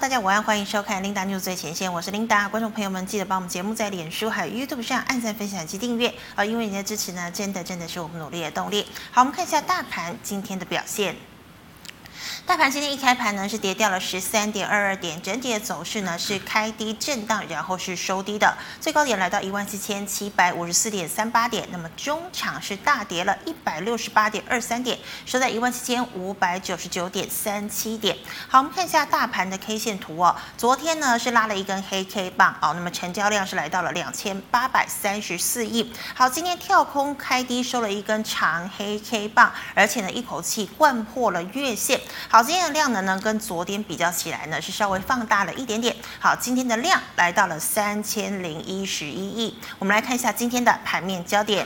[0.00, 2.48] 大家午安，欢迎收看琳达 news 最前线，我是 Linda。
[2.48, 8.84] 观众朋友们，记得帮我们节目在脸书还有 YouTube 上按赞、分享及订阅啊，因为你的支持呢，真的真的是我们努力的动力。
[9.12, 11.14] 好，我们看一下大盘今天的表现。
[12.46, 28.14] 大盘今天一开盘呢，是跌掉了十三点二二点，整体的走势呢是开低震荡，然后是收低的，最高点来到一万七千七百五十四点三八点，那么中场是大跌了一百六十八点二三点，收在一万七千五百九十九点三七点。
[28.46, 35.90] 好，我们看一下大盘的 K 线图哦，昨天呢是拉了一根黑 K 棒哦，那么成交量是来到了两千八百三十四亿。
[36.14, 41.98] 好，今天跳空开低收了一根长黑 K 棒，而且呢一口气掼破了月线。
[42.34, 45.94] 好今天的量能呢，跟昨天比较起来呢，是稍微放大了一点点。
[46.18, 49.56] 好，今天的量来到了三千零一十一亿。
[49.78, 51.64] 我们来看一下今天的盘面焦点。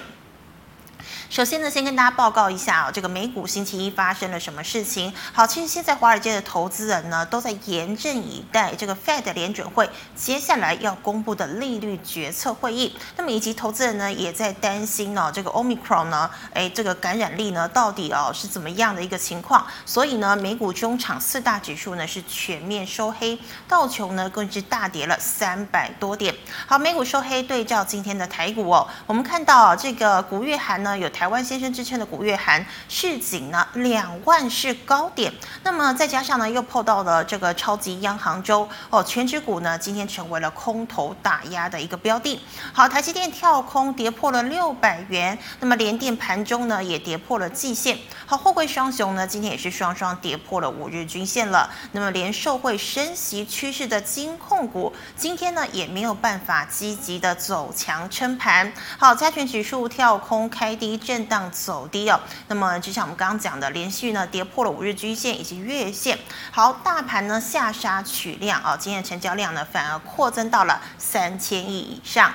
[1.30, 5.12] 首先呢，先跟大家报告一下啊，这个美股星期一发生了什么事情？
[5.30, 12.96] 好，其实现在华尔街的投资人呢，都在严阵以待这个 Fed 联准会接下来要公布的利率决策会议。
[13.18, 19.66] 那么以及投资人呢，也在担心呢，这个 Omicron 呢，哎，这个感染力呢，到底哦是怎么样的一个情况？
[19.84, 26.34] 所以呢，美股中场四大指数呢是全面收黑，道琼呢更是大跌了三百多点。
[26.66, 31.06] 好，美股收黑，对照今天的台股哦，我们看到这个古月涵呢有。
[31.18, 42.40] 台湾先生之称的古月涵市井呢两万是高点，那么再加上呢又碰到了这个超级央行周哦，全指股呢今天成为了空头打压的一个标的。
[42.72, 47.98] 好，台积电跳空跌破了六百元，那么联电盘中呢也跌破了季线。
[48.24, 51.68] 好，货柜双雄呢今天也是双双跌破了五日均线了。
[51.90, 58.72] 那么连受惠升息趋势的金控股今天呢也没有办法积极的走强撑盘。
[58.96, 60.96] 好，加权指数跳空开低。
[61.08, 66.18] 震荡走低哦，那么就像我们刚刚讲的，连续呢跌破了五日均线以及月线。
[66.50, 72.30] 好，大盘呢下杀取量啊，今天的成交量呢反而扩增到了三千亿以上。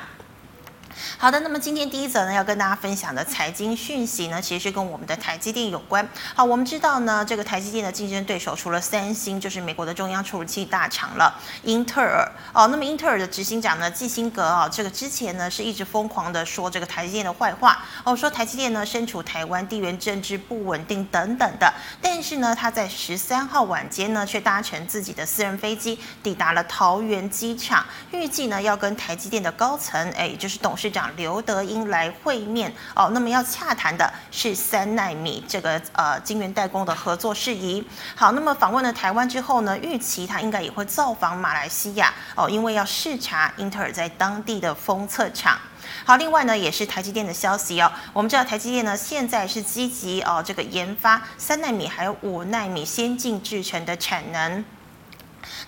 [1.17, 6.07] 好的，那么今天第一则呢，要跟大家分享的财经讯息呢，其实是跟我们的台积电有关。
[6.35, 11.33] 好，我们知道呢，这个台积电的竞争对手除了三星，就是美国的中央处理器大厂了，
[11.63, 12.29] 英特尔。
[12.53, 21.73] 哦，那么英特尔的执行长呢，基辛格啊，这个之前呢是一直疯狂的说这个台积电的坏话，哦，说台积电呢身处台湾地缘政治不稳定等等的。
[22.01, 30.82] 但是呢，他在十三号晚间呢，却搭乘自己的私人飞机抵达了桃园机场，预计呢要跟台积电的高层，哎，也就是董事。
[30.83, 37.81] 市长刘德英来会面哦，那么要洽谈的是三奈米这个呃晶圆代工的合作事宜。
[38.17, 45.57] 好，那么访问了台湾之后呢，预期他应该也会造访马来西亚哦，因为要视察英特尔在当地的封测厂。
[46.03, 54.65] 好，另外呢，也是台积电的消息哦，我们知道台积电呢现在是积极哦这个研发三奈米还有五奈米先进制程的产能。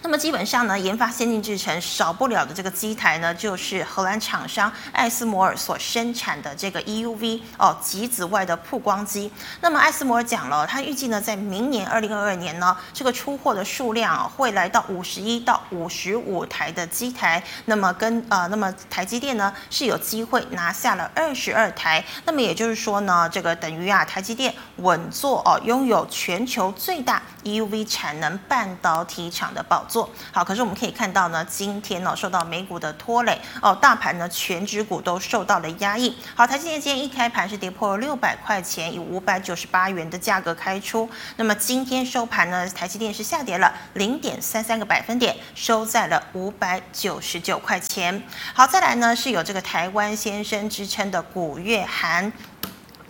[0.01, 9.31] 那么基本上呢，研发先进制程少不了的这个机台呢，就是荷兰厂商艾斯摩尔所生产的这个 EUV 哦极紫外的曝光机。
[9.61, 17.43] 那么艾斯摩尔讲了，他预计呢，在明年二零二二年呢，这个出货的数量啊会来到五十一到五十五台的机台。
[17.65, 22.03] 那么跟呃，那么台积电呢是有机会拿下了二十二台。
[22.25, 30.09] 那么也就是说呢，这个等于啊，台积电稳坐哦，拥有全球最大 EUV 产能半导体厂的宝座。
[30.31, 36.15] 好，可是我们可以看到呢，今天呢受到美股的拖累哦，大盘呢全指股都受到了压抑。
[36.35, 41.09] 好，台积电今天一开盘是跌破了六百块钱，以五百九十八元的价格开出。
[41.37, 48.23] 那么今天收盘呢，台积电是下跌了零点三三个百分点，收在了五百九十九块钱。
[48.53, 52.31] 好，再来呢是有这个台湾先生之称的古月涵。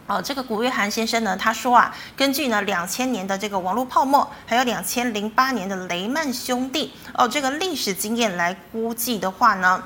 [0.07, 9.83] 哦，这个古月涵先生呢，他说啊，根据呢两千年的这个网络泡沫，还有两千零八年的雷曼兄弟哦，这个历史经验来估计的话呢。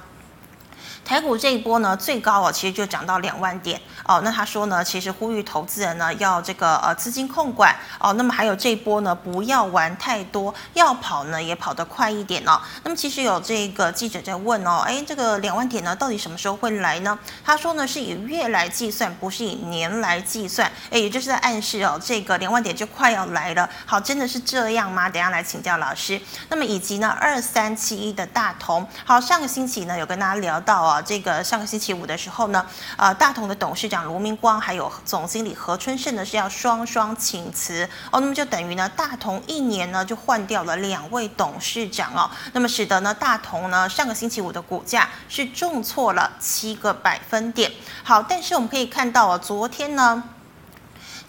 [1.10, 4.22] 台股这一波呢，最高哦，其实就涨到两万点哦。
[4.24, 8.14] 那他说呢，其实呼吁投资人呢要这个呃资金控管哦。
[8.14, 12.62] 那么还有这一波呢，不要玩太多，要跑呢也跑得快一点哦。
[12.84, 17.18] 那么其实有这个记者在问哦，哎，这个两万点呢，到底什么时候会来呢？
[17.44, 20.72] 他说呢，是以月来计算，不是以年来计算。
[20.92, 23.68] 哎，也就是在暗示哦，这个两万点就快要来了。
[23.88, 25.10] 好，真的是这样吗？
[25.10, 26.22] 等下来请教老师。
[26.50, 30.99] 那么以及呢，二三七一的大同，好，上个星期呢有跟大家聊到啊。
[31.02, 32.66] 这个上个星期五的时候呢，
[32.98, 47.72] 呃，大同的董事长卢明光还有总经理何春盛呢是要双双请辞哦，那么就等于呢，大同一年呢就换掉了两位董事长哦，那么使得呢，大同呢上个星期五的股价是重挫了七个百分点。
[48.04, 50.24] 好，但是我们可以看到啊，昨天呢。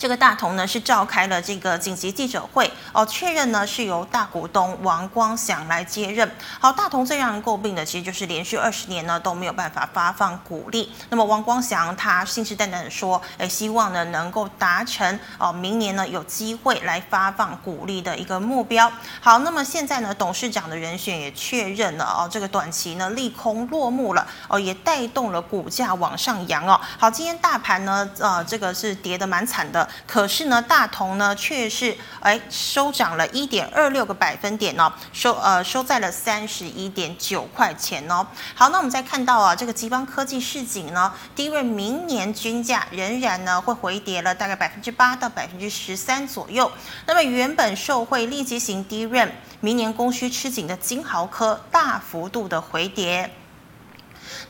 [0.01, 6.29] 这个大同呢是召开了这个紧急记者会哦，确认呢是由大股东王光祥来接任。
[6.59, 10.91] 好，大同最让人诟病的其实就是连续二十年呢都没有办法发放股利。
[11.11, 18.91] 那么王光祥他信誓旦旦的说，哎，希望呢能够达成哦，明年呢有机会来发放股利的一个目标。
[19.21, 26.81] 好，那么现在呢董事长的人选也确认了哦，这个短期呢利空落幕了哦，也带动了股价往上扬哦。
[26.99, 29.87] 好，今天大盘呢呃这个是跌得蛮惨的。
[30.07, 38.27] 可是呢，大同呢却是哎收涨了一点二六个百分点哦，收呃收在了三十一点九块钱哦。
[38.55, 46.71] 好，那我们再看到啊，这个集邦科技市井呢，低润明年均价仍然呢会回跌了大概百分之八到百分之十三左右。
[47.07, 53.31] 那么原本受惠利基型低润，明年供需吃紧的金豪科大幅度的回跌。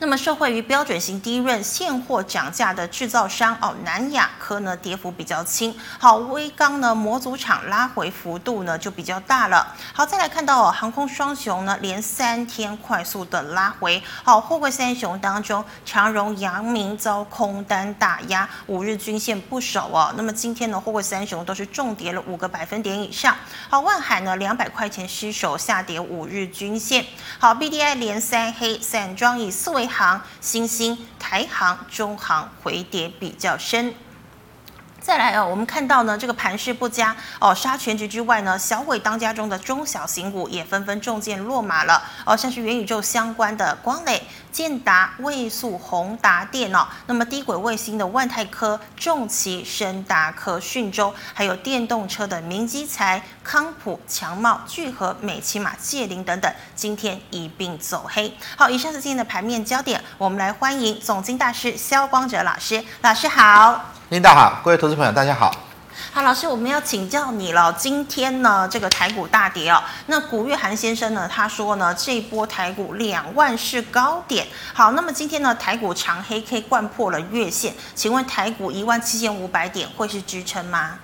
[0.02, 5.76] 那么受惠于标准型低润现货涨价的制造商哦，南亚科呢跌幅比较轻。
[5.98, 9.76] 好，威刚呢模组厂拉回幅度呢就比较大了。
[9.92, 14.02] 好，再来看到，航空双雄呢连三天快速的拉回。
[14.24, 20.10] 好，货柜三雄当中，长荣、阳明遭空单打压，五日均线不守哦。
[20.16, 23.36] 那么今天呢，货柜三雄都是重跌了五个百分点以上。
[23.68, 27.04] 好，万海呢两百块钱失守，下跌五日均线。
[27.38, 29.89] 好，BDI 连三黑，散装以四维。
[29.90, 33.92] 航、新兴、台航、中航回跌比较深。
[35.00, 37.16] 再来哦，我们看到呢，这个盘势不佳。
[37.40, 42.02] 哦，杀全局之外呢，小鬼当家中的中小型股也纷纷中箭落马了。
[42.26, 44.22] 哦，像是元宇宙相关的光磊、
[44.52, 58.32] 建达、位速、宏达电脑，那么低轨卫星的万泰科、重骑、升达科、讯州，还有电动车的明基材、康普、强茂、聚合、美琪玛、界林等等，今天一并走黑。
[58.56, 63.86] 好，以上是今天的盘面焦点，我们来欢迎总经大师萧光哲老师，老师好。
[64.10, 65.52] 领导好，各位投资朋友大家好。
[66.12, 67.72] 好，老师，我们要请教你了。
[67.72, 69.82] 今天呢，这个台股大跌哦。
[70.06, 74.46] 那古月涵先生呢，他说呢，这一波台股两万是高点。
[74.72, 81.00] 好，那么今天呢，台股长黑 K 掼破了月线，请问台股一万七千五百点会是支撑吗？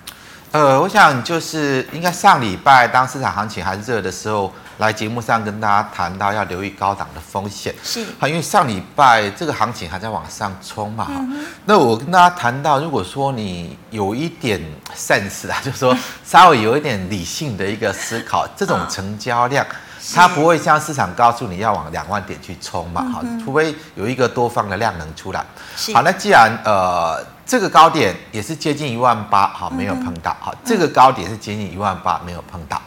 [0.53, 4.53] 呃，我想就是应该上礼拜当市场行情还热的时候。
[4.79, 14.61] 来节目上跟大家谈到要留意高档的风险，是好，因为上礼拜这个行情还在往上冲嘛，嗯、那我跟大家谈到，如果说你有一点
[14.95, 19.77] sense 啊，就是说 稍微有一点理性的一个思考，这种成交量，嗯、
[20.15, 25.45] 它不会像市场告诉你要往两万点去冲嘛，好、嗯，除非有一个多方的量能出来，
[25.93, 32.81] 好，那既然呃这个高点也是接近一万八，好，没有碰到，好，这个高点是接近一万八，没有碰到。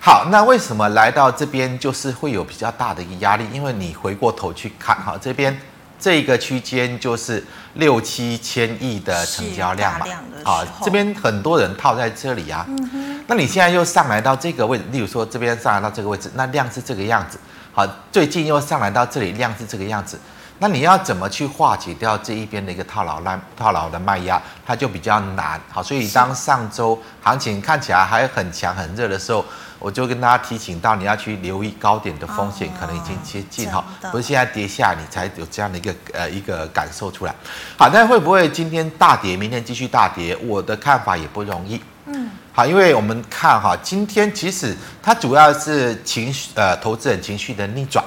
[0.00, 3.46] 好，那为什么来到这边就是会有比较大的一个压力？
[3.52, 5.56] 因为你回过头去看，哈，这边
[5.98, 7.42] 这个区间就是
[7.74, 10.06] 六七千亿的成交量嘛，
[10.44, 12.64] 啊，这边很多人套在这里啊。
[12.68, 13.24] 嗯。
[13.26, 17.38] 那你现在又上来到这个位置，例如说这边上来到这个位置，那量是这个样子。
[17.72, 20.18] 好，最近又上来到这里，量是这个样子。
[20.58, 25.60] 那你要怎么去化解掉这一边的一个套牢烂套牢的卖压，它就比较难。
[25.70, 29.44] 好，所以当上周行情看起来还很强很热的时候，
[29.78, 37.34] 我就跟大家提醒到，你要去留意高点的风险可能已经接近哈，不是现在跌下你才有这样的一个呃一个感受出来。
[37.76, 40.36] 好，那会不会今天大跌，明天继续大跌？
[40.36, 41.80] 我的看法也不容易。
[42.06, 48.04] 嗯，好，因为我们看哈，今天其实它主要是情绪呃投资人情绪的逆转。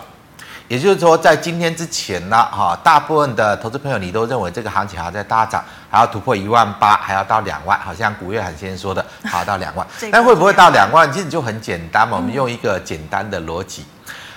[0.70, 9.86] 也就是说，在今天之前呢，哈，大部分的投资朋友你都认为这个行情还在大涨，还要突破一万八，还要到两万，好像古月涵先生说的， 好到两万。
[10.12, 11.12] 但会不会到两万？
[11.12, 13.84] 其实就很简单嘛，我们用一个简单的逻辑。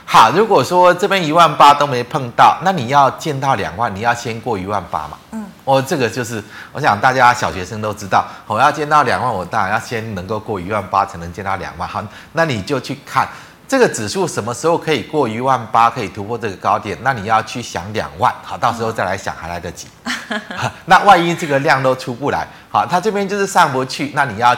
[0.06, 5.18] 好，如果说这边一万八都没碰到，那你要见到两万，你要先过一万八嘛。
[5.32, 5.44] 嗯。
[5.64, 6.42] 我这个就是，
[6.72, 11.86] 我想大家小学生都知道，我要见到两万，我当然要先能够过一万八，才能见到两万。
[11.86, 12.02] 好，
[12.32, 13.28] 那你就去看。
[13.72, 16.94] 这个指数什么时候可以过一万八，可以突破这个高点？
[17.00, 19.88] 那你要去想两万，好，到时候再来想还来得及。
[20.84, 24.54] 那万一这个量都出不来，好，它这边就是上不去，那你要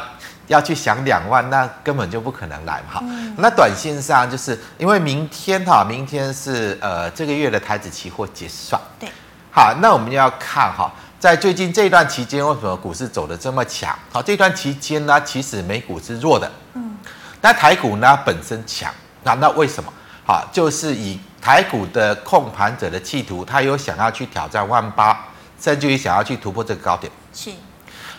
[0.48, 2.94] 要去想两万，那根本就不可能来嘛。
[2.94, 3.04] 好，
[3.38, 8.82] 那短线上就是因为明天哈，明天是呃这个月的台指期货结算。
[8.98, 9.08] 对。
[9.52, 13.96] 好，那我们要看哈，在最近这段期间，为什么股市走得这么强？
[14.10, 16.50] 好，这段期间呢，其实美股是弱的。
[16.72, 16.96] 嗯。
[17.40, 18.92] 那台股呢本身强。
[19.24, 19.92] 那那为什么？
[20.26, 25.26] 好，就是以台股的控盘者的企图，他有想要去挑战万八，
[25.60, 27.10] 甚至于想要去突破这个高点。
[27.32, 27.50] 是。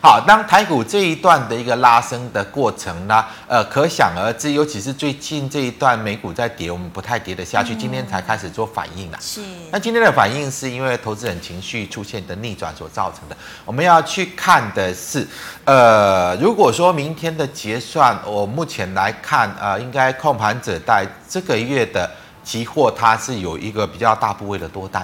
[0.06, 9.18] 好，当台股这一段的一个拉升的过程呢，呃，可想而知，尤其是最近这一段美股在跌，我们不太跌得下去，今天才开始做反应了。
[9.20, 9.42] 是。
[9.72, 13.36] 那今天的反应是因为投资人情绪出现的逆转所造成的。
[13.66, 15.28] 我们要去看的是，
[15.64, 22.08] 呃，如果说明天的结算，我目前来看，呃，应该控盘者在这个月的
[22.44, 25.04] 期货，它是有一个比较大部位的多单。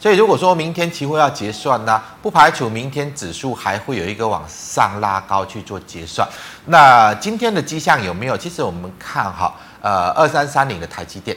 [0.00, 6.26] 所以如果说明天期货要结算呢，不排除明天指数还会有一个往上拉高去做结算。
[6.64, 8.34] 那今天的迹象有没有？
[8.34, 11.36] 其实我们看哈，呃，二三三零的台积电，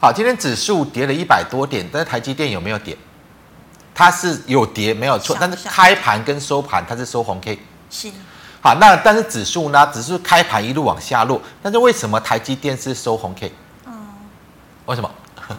[0.00, 2.98] 好，今天指数跌了一百多点，但是台积电有没有跌？
[3.94, 7.56] 它是有跌，没有错，但是开盘跟收盘它是收红 K。
[7.88, 8.10] 是。
[8.60, 9.86] 好，那但是指数呢？
[9.94, 13.52] 指数开盘一路往下落，但是为什么台积电是收红 K？
[13.86, 13.92] 嗯，
[14.86, 15.08] 为什么？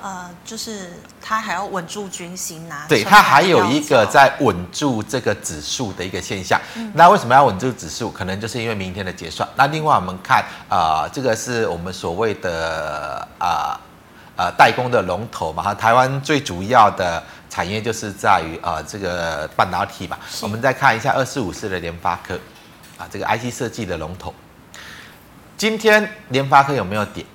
[0.02, 6.60] 呃，就是它还要稳住军心呐、啊，对，它还有一个在稳住这个指数的一个现象。
[6.76, 8.10] 嗯、那为什么要稳住指数？
[8.10, 9.48] 可能就是因为明天的结算。
[9.56, 13.80] 那另外我们看啊、呃，这个是我们所谓的啊
[14.36, 20.18] 呃，呃代工的龙头嘛，哈，台湾最主要的产业就是在于啊、呃、这个半导体嘛。
[20.42, 22.36] 我们再看一下二四五四的联发科
[22.98, 24.34] 啊，这个 IC 设计的龙头，
[25.58, 27.26] 今天联发科有没有跌？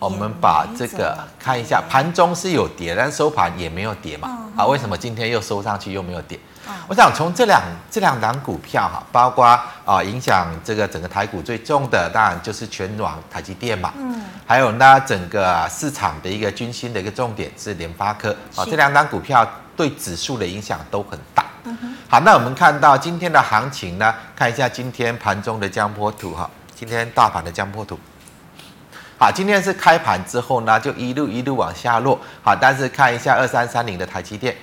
[0.00, 4.50] 我们把这个看一下，盘中是有跌，但收盘也没有跌嘛。
[4.56, 6.40] 啊，为什么今天又收上去又没有跌？
[6.88, 9.44] 我想从这两这两档股票哈，包括
[9.84, 13.92] 啊影响这个整个台股最重的，当然就是全网台积电嘛。
[13.96, 14.24] 嗯。
[14.46, 21.44] 还有呢，整个市场的一个军心的一个重点是联发科啊，这两档股票对指数的影响都很大。
[22.08, 27.98] 好，那我们看到今天的行情呢，看一下今天盘中的江波图哈，今天大盘的江波图。
[29.20, 32.18] 好，今天是开盘之后呢，就一路一路往下落。
[32.42, 34.56] 好，但是看一下二三三零的台积电，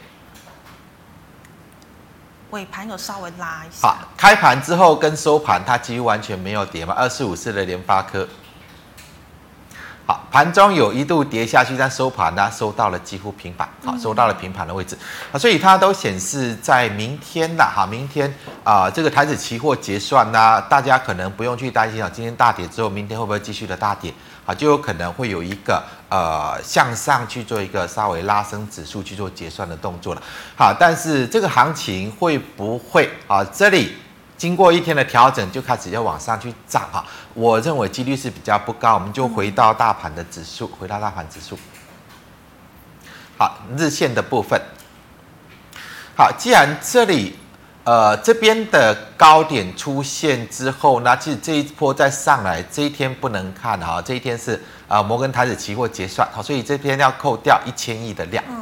[2.50, 3.88] 尾盘有稍微拉一下。
[3.88, 6.96] 好，开盘之后跟收盘它几乎完全没有跌嘛。
[6.98, 8.28] 二四五四的联发科。
[10.08, 14.98] 好，盘中有一度跌下去，但收盘呢，收到了几乎平盘，好，收到了平盘的位置，
[15.32, 18.28] 啊，所以它都显示在明天的哈，明天
[18.64, 24.12] 啊、呃，这个台子期货结算呢，大家可能不用去担心啊，今天大跌之后，明天会不会继续的大跌？
[24.48, 30.24] 啊，就有可能会有一个呃向上去做一个稍微拉升指数去做结算的动作了，
[30.58, 33.44] 好，但是这个行情会不会啊？
[33.44, 33.96] 这里。
[34.38, 37.04] 经过一天的调整，就开始要往上去涨啊。
[37.34, 41.58] 我认为几率是比较不高，我们就回到大盘的指数，回到大盘指数。
[43.36, 44.62] 好，日线的部分。
[46.16, 47.36] 好，既然这里
[47.88, 58.44] 呃这边的高点出现之后，那其实这一波再上来，这一天不能看哈，这一天是啊摩根台指期货结算，好，所以这边要扣掉一千亿的量。
[58.50, 58.56] 嗯。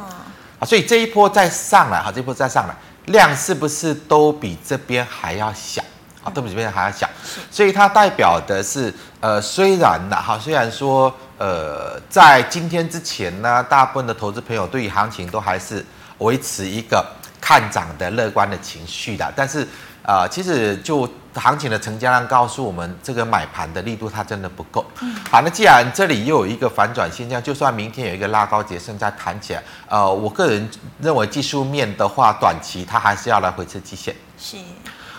[0.60, 2.76] 啊，所以这一波再上来，哈，这一波再上来。
[3.06, 5.82] 量是不是都比这边还要小
[6.22, 6.30] 啊？
[6.32, 7.08] 都比这边还要小，
[7.50, 15.84] 所以它代表的是，呃，虽然呢，哈，虽然说，呃，在今天之前呢，大部分的投资朋友对于行情都还是
[16.18, 17.04] 维持一个
[17.46, 19.62] 看涨的乐观的情绪的，但是，
[20.02, 21.08] 啊、呃，其实就。
[21.36, 24.82] 行情的成交量告诉我们，这个买盘的力度它真的不够。
[25.02, 30.66] 嗯，好，那既然这里又有一个反转现象，就算明天有一个拉高结算再弹起来，呃，我个人
[30.98, 34.16] 认为技术面的话，短期它还是要来回测季线。
[34.38, 34.56] 是，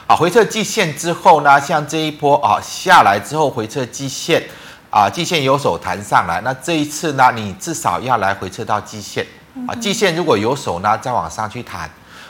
[0.07, 4.41] 啊，回测季线之后呢，像这一波啊下来之后回测季线，
[4.89, 9.24] 啊，季线有手弹上来，那这一次呢，你至少要来回测到季线，
[9.67, 11.88] 啊，季线如果有手呢，再往上去弹。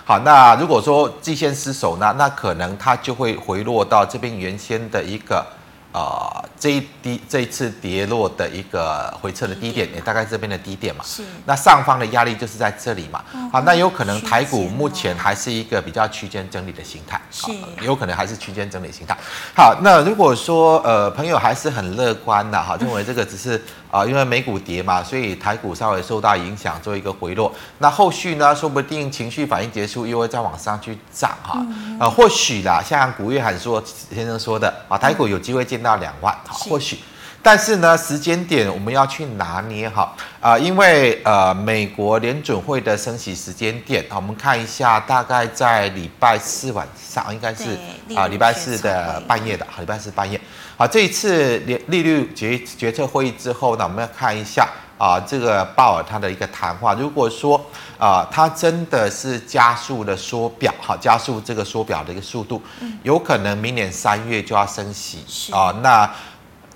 [0.07, 5.45] 好，那如果说季线失守呢，那可能它就会回落到这边原先的一个。
[5.93, 11.03] 啊、呃，这一低这一次跌落的一个回撤的低点，也大概这边的低点嘛。
[11.03, 11.23] 是。
[11.45, 13.23] 那上方的压力就是在这里嘛。
[13.33, 17.19] 嗯、好，那有可能台股目前还是一个比较区间整理的形态。
[17.31, 17.51] 是。
[17.81, 19.17] 有可能还是区间整理形态。
[19.55, 27.51] 好，那如果说呃朋友还是很乐观的哈，认为这个只是啊、呃，因为美股跌嘛，所以台股稍微受到影响，做一个回落。
[27.79, 31.53] 那后续呢，说不定情绪反应结束，又会再往上去涨哈。
[31.57, 35.87] 嗯、呃，或许啦，像古月涵说先生说的啊，台股有机会见到。
[35.87, 36.99] 到两万，或许，
[37.41, 47.69] 但是呢，时间点我们要去拿捏哈啊、呃，因为呃，美国联准会的升息时间点，我们看一下，大概在礼拜四晚上，应该是
[48.13, 50.37] 啊，礼、呃、拜四的半夜的，好，礼拜四半夜，
[50.77, 57.57] 好，这一次利利率决决策会议之后呢，我们要看一下啊、呃，这个鲍尔他的一个谈话，如果说
[57.97, 62.61] 啊、呃，他真的是加速的缩表，好，加速这个缩表的一个速度，
[63.01, 65.17] 有可能明年三月就要升息
[65.51, 66.09] 啊、呃，那。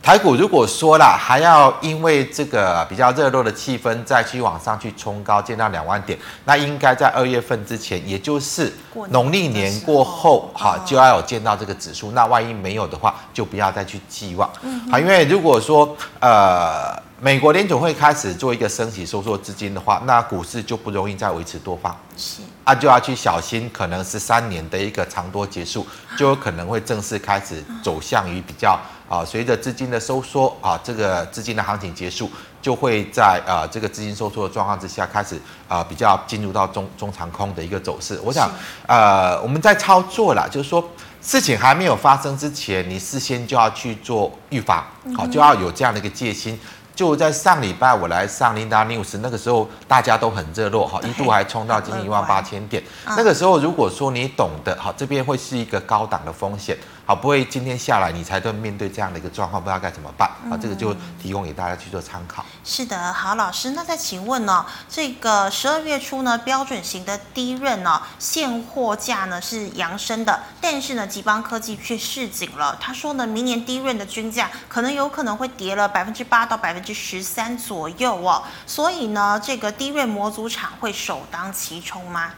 [0.02, 8.74] 台股如果说了还要因为这个比较热络的气氛再去往上去冲高，见到两万点，那应该在二月份之前，也就是
[9.10, 12.12] 农历年过后，哈，就要有见到这个指数。
[12.14, 14.50] 那万一没有的话，就不要再去寄望。
[14.64, 21.96] 嗯好，因为如果说呃美国联总会开始做一个升息收缩资金的话，那股市就不容易再维持多方。
[22.18, 25.86] 是啊，就要去小心，可能是三年的一个长多结束，
[26.18, 28.80] 就有可能会正式开始走向于比较。
[29.12, 35.38] 啊，随着资金的收缩啊，这个资金的行情结束，就会在啊这个资金收缩的状况之下，开始
[35.68, 38.18] 啊比较进入到中中长空的一个走势。
[38.24, 38.50] 我想，
[38.88, 40.82] 呃，我们在操作啦，就是说
[41.22, 44.82] 事情还没有发生之前，你事先就要去做预防，
[45.18, 46.58] 好，就要有这样的一个戒心。
[46.94, 52.84] 就在上礼拜我来上 Linda News 那个时候，大家都很热络哈，一度还冲到接近一万八千点。
[53.06, 56.78] 那个时候如果说你懂得好，这边会是一个高档的风险。
[57.12, 60.56] 好，不会今天下来你才对面对这样的一个状况，不知道该怎么办啊？
[60.56, 62.46] 这个就提供给大家去做参考。
[62.64, 72.78] 是的，好，老师，那再请问呢、哦，这个十二月初呢，标准型的 DRAM 呢，现货价呢是扬升的，但是呢，吉邦科技却示警了。
[72.80, 78.42] 他说呢，明年 DRAM 的均价可能有可能会跌了百分之八到百分之十三左右哦。
[78.66, 82.32] 所以呢，这个 DRAM 模组厂会首当其冲吗？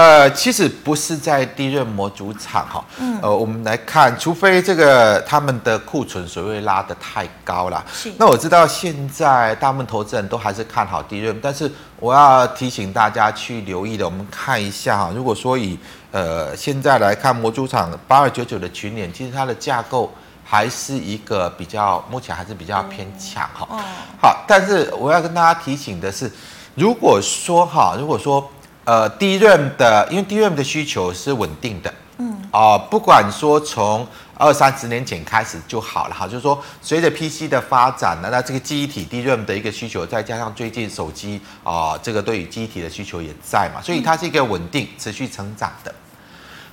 [0.00, 8.10] 呃，其实不是在 DRAM 模组厂哈，嗯，呃，我们来看，除非这个他们的库存水位拉得太高了，是。
[8.16, 15.78] 那我知道现在大部分投资人都还是看好 DRAM，但是我要提醒大家去留意的，我们看一下哈，如果说以
[16.12, 20.10] 呃现在来看模组厂八二九九的群联，其实它的架构
[20.42, 23.78] 还是一个比较目前还是比较偏强哈，哦，
[24.18, 26.32] 好，但是我要跟大家提醒的是，
[26.74, 28.50] 如果说哈，如果说
[28.84, 34.06] 呃，DRAM 的，因为 DRAM 的需求是稳定的，嗯，啊、呃，不管说从
[34.36, 45.94] 二三十年前开始就好了哈，就是说随着 PC 的发展呢，那这个记忆体 DRAM 的一个需求，再加上最近手机啊、呃，这个对于记忆体的需求也在嘛，所以它是一个稳定持续成长的。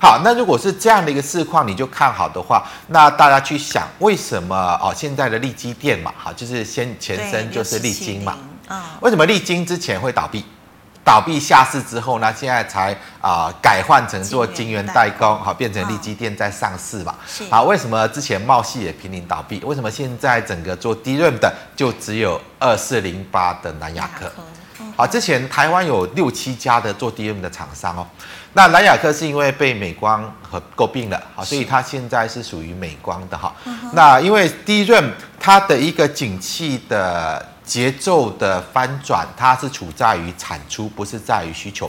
[0.00, 4.94] 好，那如果是这样的一个市况，你就看好的话，那大家去想为什么哦？
[4.96, 8.38] 现在的利基电嘛，哈，就是先前身就是利晶嘛，
[8.68, 10.44] 啊，为什么利晶之前会倒闭？
[11.08, 17.14] 倒闭下市之后呢，现在才啊、呃、改换成做晶圆代工，好变成力积电在上市嘛。
[17.48, 19.58] 好啊，为什么之前茂系也濒临倒闭？
[19.64, 24.30] 为什么现在整个做 DRAM 的就只有二四零八的南亚科？
[24.94, 28.06] 好，之前台湾有六七家的做 DRAM 的厂商哦。
[28.52, 33.54] 那南亚科是因为被美光和诟病了，好，所以它现在是属于美光的哈。
[33.94, 37.42] 那因为 DRAM 它的一个景气的。
[37.68, 41.88] 节奏的翻转，它是处在于产出，不是在于需求。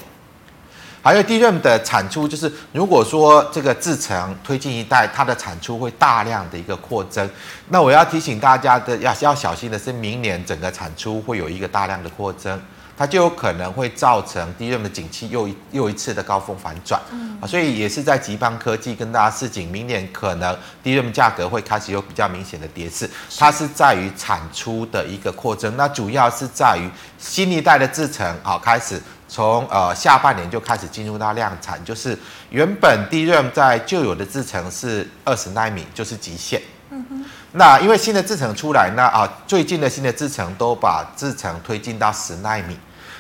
[1.02, 7.28] 还有 DRAM 的产出，就是如果说这个制程推进一代，它的产出会大量的一个扩增。
[7.70, 12.62] 那我要提醒大家的，要要小心的是，明年整个产出会有一个大量的扩增。
[13.00, 17.00] 它就有可能会造成 DRAM 的景气又一又一次的高峰反转，
[17.40, 42.78] 啊，所以也是在吉邦科技跟大家示警，明年可能 DRAM 价格会开始有比较明显的跌势，它是在于产出的一个扩增，那主要是在于新一代的制程，好，开始从呃下半年就开始进入到量产，就是原本 DRAM 在旧有的制程是二十奈米就是极限，嗯哼，那因为新的制程出来，呢啊最近的新的制程都把制程推进到十奈米。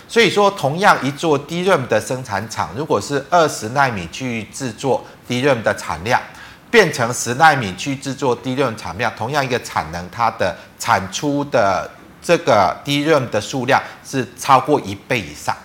[0.10, 6.20] 所以说，同样一座 DRAM 的生产厂，如果是二十纳米去制作 DRAM 的产量，
[6.72, 11.88] 变成十纳米去制作 DRAM 产量，同样一个产能，它的产出的
[12.24, 15.56] 这个 DRAM 的数量是超过一倍以上。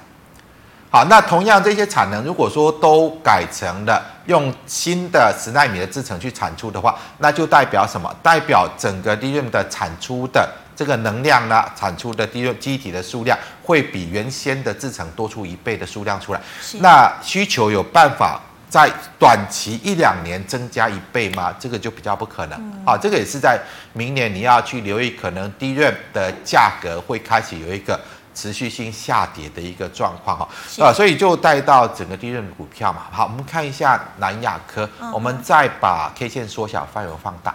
[0.90, 8.14] 好，那同样这些产能，如果说都改成了用新的十纳米的制程去产出的话，那就代表什么？
[8.22, 10.46] 代表整个 DRAM 的产出的。
[10.76, 16.40] 这个能量呢，产出的记忆体的数量会比原先的制成多出一倍的数量出来。
[16.80, 21.54] 那需求有办法在短期一两年增加一倍吗？
[21.60, 22.72] 这个就比较不可能。
[22.84, 23.60] 好，这个也是在
[23.92, 28.00] 明年你要去留意，可能 DRAM 的价格会开始有一个
[28.34, 30.48] 持续性下跌的一个状况哈。
[30.80, 33.02] 啊，所以就带到整个 DRAM 的股票嘛。
[33.12, 37.54] 好，我们看一下南亚科，我们再把 K 线缩小，范围放大。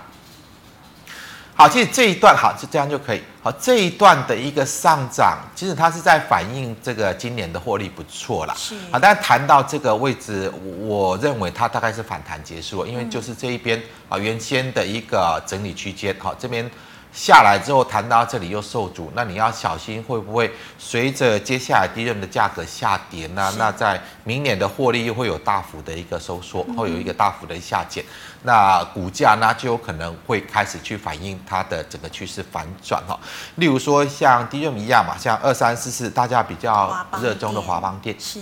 [1.59, 3.21] 好，其实这一段好，就这样就可以。
[3.41, 8.53] 好，这一段的一个上涨，其实它是在反映这个今年的获利不错啦。
[8.57, 8.75] 是。
[8.89, 16.63] 好，但谈到这个位置，我认为它大概是反弹结束了，因为就是这一边啊，原先的一个整理区间，好，这边
[17.11, 23.51] 下来之后弹到这里又受阻，那你要小心会不会随着接下来 DRAM 的价格下跌呢？
[23.57, 28.03] 那在明年的获利又会有大幅的一个收缩，会有一个大幅的下减，
[28.43, 33.19] 那股价呢就有可能会开始去反映它的整个趋势反转哈。
[33.55, 38.39] 例如说像 DRAM 一样嘛，像二三四四大家比较热衷的华邦电是。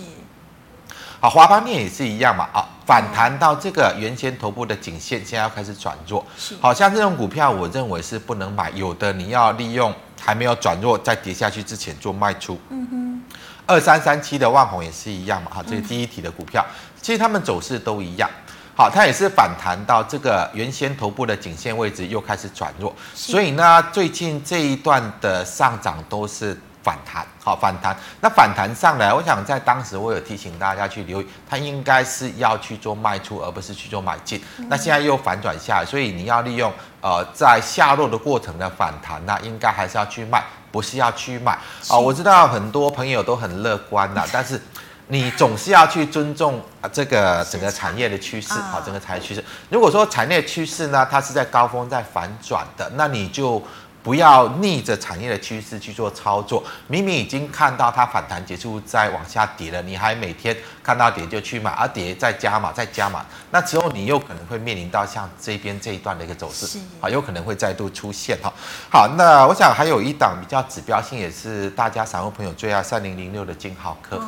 [1.27, 6.25] 好，华邦电也是一样嘛，啊，反弹到这个原先头部的颈线，现在要开始转弱。
[6.37, 12.57] 是，好像这种股票，我认为是不能买，有的你要利用还没有转弱，再跌下去之前做卖出。
[12.69, 13.35] 嗯哼，
[13.65, 16.65] 二三三七的万宏也是一样嘛，哈，这个第一体的股票，
[17.01, 18.29] 其实他们走势都一样。
[18.73, 22.95] 好，它也是反弹到这个原先头部的颈线位置，又开始转弱。
[23.13, 26.57] 所以呢，最近这一段的上涨都是。
[26.87, 27.93] 反弹，好反弹。
[28.21, 34.41] 那反弹上来，我想在当时我有提醒大家去留意，它应该是要去做卖出，而不是去做买进。
[34.69, 36.71] 那现在又反转下来，所以你要利用
[37.01, 41.57] 呃在下落的过程的反弹，那应该还是要去卖，不是要去买。
[41.89, 44.61] 啊，我知道很多朋友都很乐观的， 但是
[45.07, 49.43] 你总是要去尊重啊这个整个产业的趋势，好，整个产业趋势。
[49.69, 53.61] 如果说产业趋势呢，它是在高峰在反转的，那你就。
[54.07, 68.37] 不要逆着产业的趋势去做操作，明明已经看到它反弹结束，再往下跌了，你还每天看到跌就去买，而跌再加码，再加码，那之后你又可能会面临到像这边这一段的一个走势，啊，有可能会再度出现。
[68.41, 68.49] 哈。
[68.89, 74.23] 好，那我想还有一档比较指标性，也是大家散户朋友最爱三零零六的金豪科。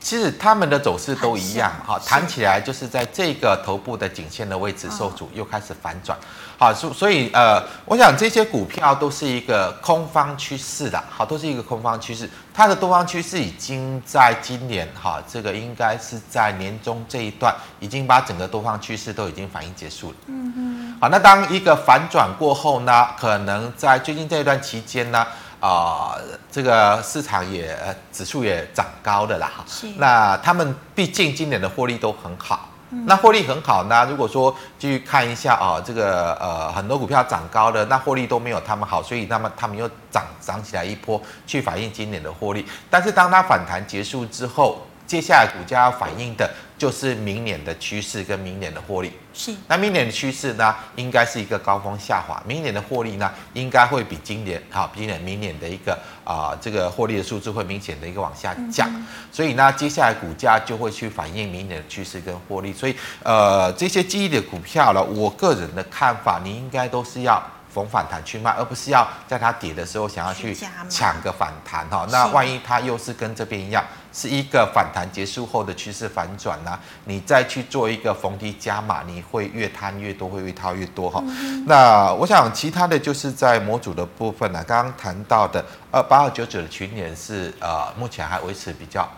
[0.00, 6.18] 其实他们的走势都一样，哈，弹起来就是在这个头部的颈线的位置受阻，又开始反转，
[6.58, 25.26] 好，所所以呃，我想这些股票都是一个空方趋势的，好，都是一个空方趋势，它的多方趋势已经在今年，哈，这个应该是在年中这一段已经把整个多方趋势都已经反应结束了，嗯嗯，好，那当一个反转过后呢，可能在最近这一段期间呢。
[25.60, 27.76] 啊、呃，这个市场也
[28.10, 29.86] 指数也涨高的啦，是。
[29.98, 34.06] 那他们毕竟今年的获利都很好，嗯、那获利很好呢。
[34.08, 42.66] 如果说继续看一下啊、呃，这个呃很多股票涨高的，那获利都没有他们好，所以那么他们又涨涨起来一波，去反映今年的获利。
[42.88, 49.10] 但是当它反弹结束之后，接下来股价要反映的就是明年的趋势跟明年的获利。
[49.34, 52.40] 是，那明年的趋势呢，应该是一个高峰下滑。
[52.46, 58.88] 明年的获利呢，应该会比今年好，比今年明年的一个啊、呃，这个获利的数字会明显的一个往下降。
[58.94, 62.72] 嗯、所以呢，接下来股价就会去反映明年的趋势跟获利。
[62.72, 62.94] 所以
[63.24, 67.44] 呃，这些记忆的股票呢，我个人的看法，你应该都是要。
[67.72, 70.56] 逢反弹去卖，而不是要在它跌的时候想要去
[70.88, 72.06] 抢个反弹哈。
[72.10, 76.78] 那万一它又是跟这边一样，是一个反弹结束后的趋势反转呢？
[77.04, 81.22] 你再去做一个逢低加码，你会越摊越多，会越套越多哈。
[81.66, 89.08] 那我想其他的就是在模组的部分呢，刚刚谈到的二八二九九的群联是呃目前还维持比较。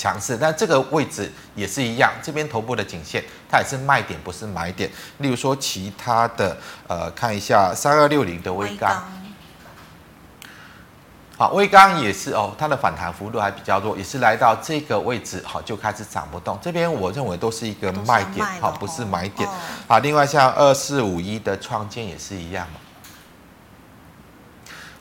[0.00, 4.90] 强势，但这个位置也是一样，这边头部的颈线它也是卖点，不是买点。
[5.18, 6.56] 例如说其他的，
[6.88, 9.04] 呃，看一下三二六零的微钢，
[11.36, 16.58] 好，微钢也是哦，它的反弹幅度还比较弱，也是来到这个位置，好，就开始涨不动。
[16.62, 19.46] 这边我认为都是一个卖点，好，不是买点。
[19.86, 22.80] 好，另外像二四五一的创建也是一样嘛。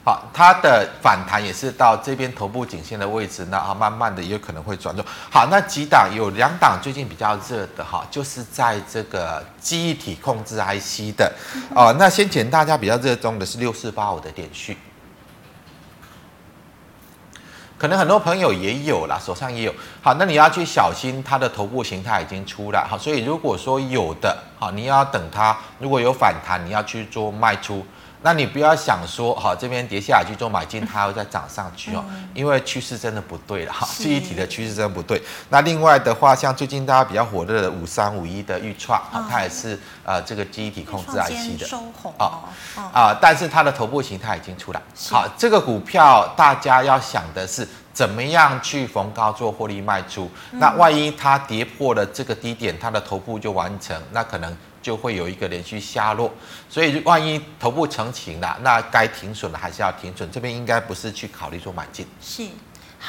[0.06, 5.06] 好，它的反弹也是到这边头部颈线的位置，那啊，慢慢的也有可能会转弱。
[5.30, 11.32] 好，那几档有两档最近比较热的哈，就是在这个记忆体控制 IC 的
[11.76, 11.94] 哦。
[12.00, 14.78] 那先前大家比较热衷的是六四八五的点序，
[17.78, 19.74] 可能很多朋友也有啦，手上也有。
[20.02, 22.84] 好，那你要去小心它的头部形态已经出来。
[22.90, 27.86] 好，所以如果说有的，好，你要等它如果有反弹，你要去做卖出。
[28.22, 32.04] 那你不要想说，好，这边跌下来去做买进，它会再涨上去哦，
[32.34, 35.22] 因为趋势真的不对了哈，记忆体的趋势真的不对。
[35.50, 41.68] 那另外的话，像最近大家比较火热的五三五一的预创啊，它也是呃这个记忆体控制 IC 的
[42.18, 42.44] 啊
[42.92, 44.82] 啊，但是它的头部形态已经出来。
[45.10, 50.30] 好，这个股票大家要想的是怎么样去逢高做获利卖出。
[50.52, 54.58] 那万一它跌破了这个低点，它的头部就完成，那可能。
[54.82, 56.32] 就会有一个连续下落，
[56.70, 60.30] 所以万一头部成型了，那该停损的还是要停损。
[60.32, 62.08] 这边应该不是去考虑做买进。
[62.22, 62.48] 是，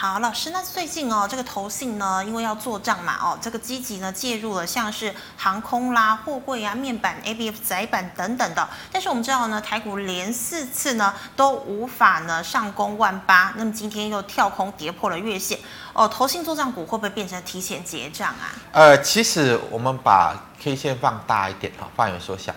[0.01, 8.67] 好，老师，那最近哦，这个投信呢，因为要做账嘛，哦，这个积极呢介入了，像是航空啦、货柜啊、面板、ABF 载板等等的。
[8.91, 15.59] 但是我们知道呢，台股连四次呢都无法呢上攻万八，那么今天又跳空跌破了月线。
[15.93, 18.57] 哦，投信做账股会不会变成提前结账啊？
[18.73, 22.55] 呃，其实我们把 K 线放大一点哈，范围缩小。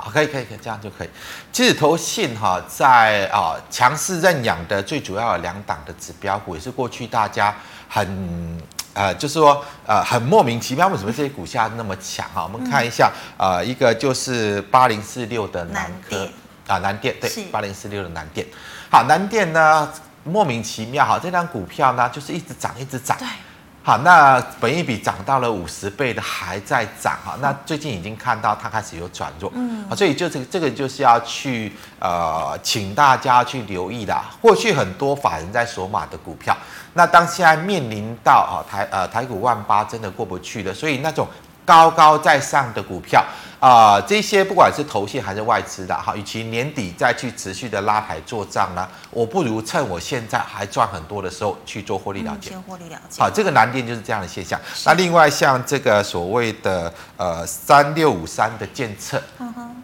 [0.00, 1.08] 好，可以可以可以，这样就可以。
[1.52, 7.54] 其实投信哈，在啊强势认养的最主要的两档的指标股，也是过去大家
[7.88, 8.60] 很
[8.94, 12.42] 呃，就是说呃很莫名其妙，为什么这些股价那么强哈？
[12.42, 16.28] 我们看一下，呃，一个就是八零四六的南科
[16.66, 18.46] 啊，南电对，八零四六的南电。
[18.90, 19.92] 好，南电呢
[20.24, 23.16] 莫名其妙哈，这张股票呢就是一直涨一直涨。
[23.18, 23.26] 对。
[23.86, 34.12] 好，那本一比涨到了五十倍的还在涨哈，那最近已经看到它开始有转弱，嗯，所以就这个这个就是要去呃，请大家去留意的。
[34.40, 36.56] 过去很多法人在索马的股票，
[36.94, 41.28] 那当现在面临到啊台呃台股万八真的过不去了，所以那种。
[41.66, 43.22] 高高在上的股票
[43.58, 52.50] 啊、呃，这些不管是投信还是外资的哈，与其年底再去持续的拉抬做账呢，我不如趁我现在还赚很多的时候去做获利了结。
[52.50, 53.20] 先获利了结。
[53.20, 54.60] 好，这个难点就是这样的现象。
[54.84, 59.82] 那另外像这个所谓的呃三六五三的建测，嗯哼，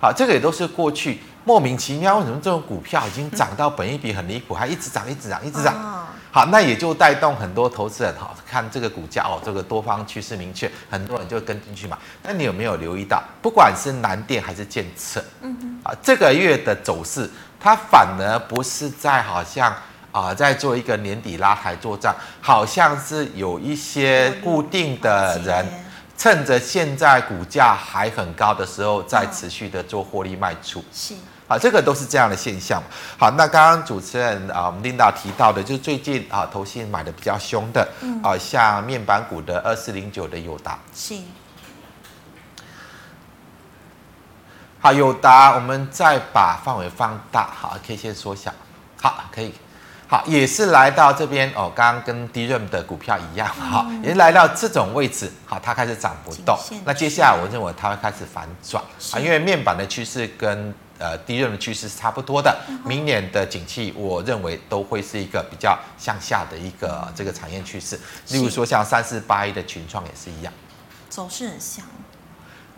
[0.00, 6.08] 好，这个也都是过去莫名其妙为什么这种股票已经涨到本益比很离谱，还一直涨一直涨一直涨。
[6.30, 11.98] 好，那也就带动很多投资人哈，看这个股价哦，这个多方趋势明确，很多人就跟进去嘛。
[12.22, 19.74] 那你有没有留意到，不管是南电还是建策，嗯哼，啊，这个月的走势，它反而不是在好像
[20.12, 25.66] 啊，在做一个年底拉抬作战，好像是有一些固定的人，
[26.16, 30.84] 趁着现在股价还很高的时候，在持续的做获利卖出。
[30.92, 31.14] 是。
[31.48, 32.82] 啊，这个都是这样的现象。
[33.18, 40.78] 好，那刚刚主持人啊，我们 Linda 提到的，就是最近啊，投信买的比较凶的，嗯、啊，像面板股的二四零九的友达。
[40.94, 41.14] 是。
[44.80, 48.52] 好，友达，我们再把范围放大，好，可以先缩小。
[49.00, 49.54] 好，可以。
[50.06, 56.58] 好，也是来到这边哦，刚刚跟 DRAM 的股票一样，好、嗯，也是来到这种位置，好，它开始涨不动。
[56.84, 58.82] 那接下来我认为它会开始反转
[59.12, 62.56] 啊，因为面板的趋势跟呃，低润的趋势是差不多的。
[62.84, 67.98] 明年的景气，我认为都会是一个比较向下的一个这个产业趋势。
[68.30, 70.52] 例如说，像三四八一的群创也是一样，
[71.08, 71.84] 走势很像。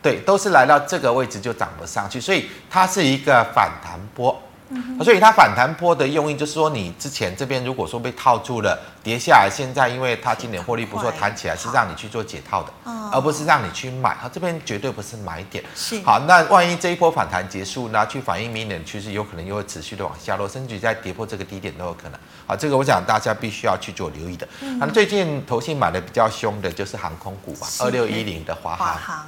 [0.02, 4.42] 对，都是来到这个位置就涨不上去，所以它是一个反弹波。
[4.70, 12.72] 嗯、所以它反弹波的用意就是说，你之前这边如果说被套住了，跌下来，现在因为它今年获利不错，弹起来是让你去做解套的，
[13.12, 14.16] 而不是让你去买。
[14.22, 15.64] 它这边绝对不是买点。
[15.74, 16.00] 是。
[16.02, 22.20] 好，那万一这一波反弹结束呢，去反映明年趋势，有可能又会持续的往下落，甚至在跌破这个低点都有可能。
[22.46, 24.46] 好，这个我想大家必须要去做留意的。
[24.78, 29.26] 那、嗯、最近投信买的比较凶的就是航空股吧，二六一零的华航。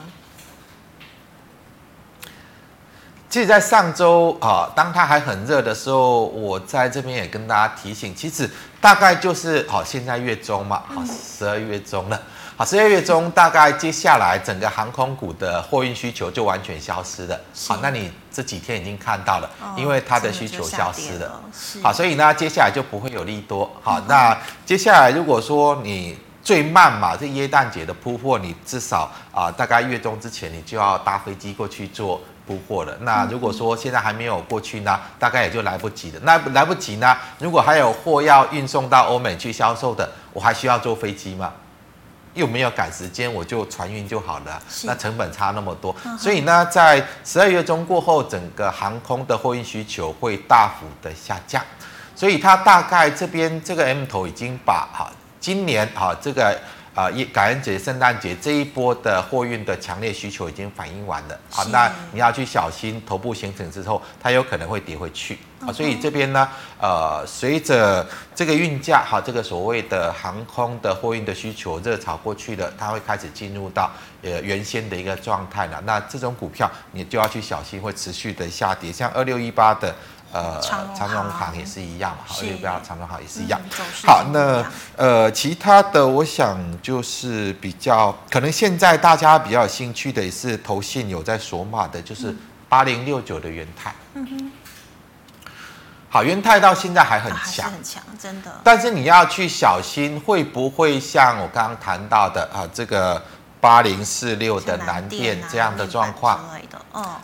[3.32, 8.46] 其实，在上周啊，当它还很热的时候，我在这边也跟大家提醒，其实
[8.78, 12.22] 大概就是好，现在月中嘛，好，十二月中了，
[12.58, 17.40] 好，十二月中大概接下来整个航空股的货运需求就完全消失了。
[17.66, 21.40] 好，那你这几天已经看到了，因为它的需求消失了。
[21.82, 23.70] 好，所以呢，接下来就不会有利多。
[23.82, 32.20] 好，那接下来如果说你最慢嘛，这耶诞节的铺货，你至少啊，大概月中之前你就要搭飞机过去做。
[32.46, 36.20] 铺货了，那如果说现在还没有过去呢，大概也就来不及了。
[36.22, 37.16] 那来不及呢？
[37.38, 41.52] 如果还有货要运送到欧美去销售的，我还需要坐飞机吗？
[42.34, 44.60] 又没有赶时间，我就船运就好了。
[44.84, 51.62] 那成本差那么多，所以呢，在十二月中过后，整个航空的货运需求会大幅的下降。
[52.16, 56.58] 所以它大概这边这个 M 头已经把哈今年哈这个。
[56.94, 61.38] 啊，一感恩节、圣诞节这一波的货运的强烈需求已经反映完了。
[61.48, 65.38] 好，那你要去小心头部形成之后，它有可能会跌回去。
[65.60, 66.46] 啊，所以这边呢，
[66.80, 73.90] 呃，随着这个运价，哈，这个所谓的航空的货运的需求热潮过去了，它会开始进入到
[74.22, 75.80] 呃原先的一个状态了。
[75.86, 78.92] 那这种股票你就要去小心，会持续的下跌。
[78.92, 79.94] 像二六一八的。
[80.32, 83.60] 呃，长荣行也是一样嘛，好，而且不要长荣行也是一样。
[84.06, 84.64] 好，那
[84.96, 92.34] 呃，其他的我想就是比较可能现在大家比较有兴趣的也是投信有在索马的，就是
[92.68, 93.94] 八零六九的元泰。
[94.14, 94.52] 嗯哼。
[96.08, 98.50] 好，元泰到现在还很强，很强，真的。
[98.64, 103.22] 但是你要去小心，会不会像我刚刚谈到的啊，这个。
[103.62, 106.40] 八零四六的南电这样的状况，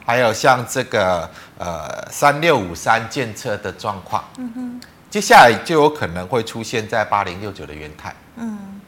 [0.07, 8.81] 还有像这个呃三六五三建测的状况，嗯哼，接下来就有可能会出现在八零六九的元泰，嗯，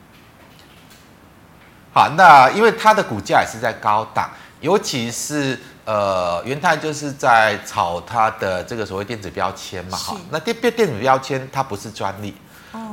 [1.93, 12.33] 好，那因为它的股价也是在高档，尤其是呃元泰就是在炒它的这个所谓电子标签嘛，哈，那电电电子标签它不是专利。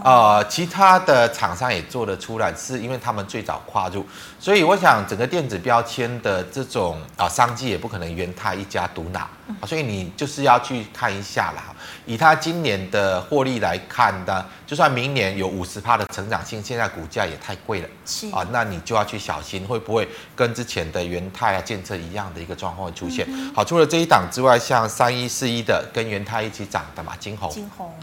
[0.03, 4.05] 呃，其他的厂商也做得出来，是因为他们最早跨入，
[4.39, 9.27] 所以我想整个电子标签的这种啊、呃、商机也不可能元太一家独拿，
[9.65, 11.63] 所以你就是要去看一下啦。
[12.05, 23.25] 以他今年的获利来看呢，就算明年有五十趴的成长性，现在股价也太贵了，是啊，那你就要去小心，会不会跟之前的元泰啊、建测一样的一个状况出现？
[23.29, 27.49] 嗯、好，除了这一档之外，像三一四一的跟元泰一起涨的嘛，晶宏。
[27.51, 27.93] 晶宏。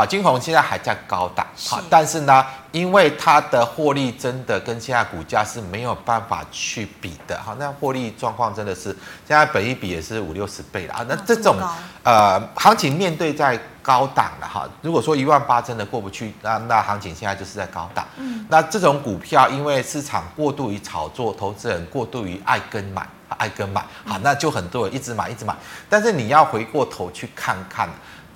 [0.00, 8.96] 好，金宏现在还在高档，好，但是呢，因为它的获利真的跟现在股价是没有办法去比的，好，那获利状况真的是
[9.28, 11.58] 现在本一比也是五六十倍了啊，那这种
[12.02, 25.54] 呃行情面对在高档了哈，如果说一万八真的过不去，那那行情现在就是在高档，嗯，那这种股票因为市场过度于炒作，投资人过度于爱跟买，爱跟买，好，那就很多人一直买一直买，
[25.90, 27.86] 但是你要回过头去看看。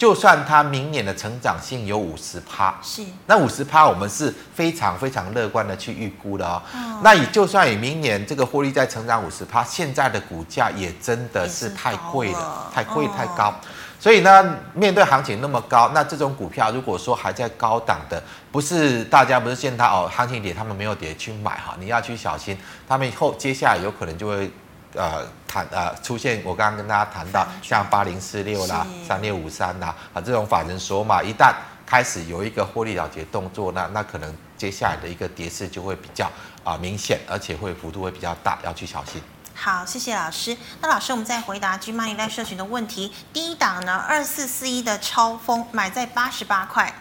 [0.05, 6.61] 就算它明年的成长性有五十趴，是那五十趴，我们是非常非常乐观的去预估的哦。
[6.75, 13.49] 哦那也就算以明年这个获利再成长五十趴，现在的股价也真的是太贵了，了太贵太高。
[13.49, 13.55] 哦、
[13.99, 24.53] 所以呢，面对行情那么高，那这种股票如果说还在高档的，不是大家不是见它哦，行情跌他们没有跌去买哈，你要去小心，他们以后接下来有可能就会。
[24.95, 31.53] 呃，谈呃出现，我刚刚跟大家谈到像八零四六啦、三六五三啦啊这种法人锁码，一旦
[31.85, 36.27] 开始有一个获利了结动作，那那可能接下来的一个跌势就会比较
[36.63, 39.21] 啊、呃、明显，而且会幅度会比较大，要去小心。
[39.57, 40.57] 好，谢谢老师。
[40.81, 43.13] 那老师，我们再回答 GMoney 赖社群的问题。
[43.33, 46.93] 第一档呢，二四四一的超丰买在八十八块。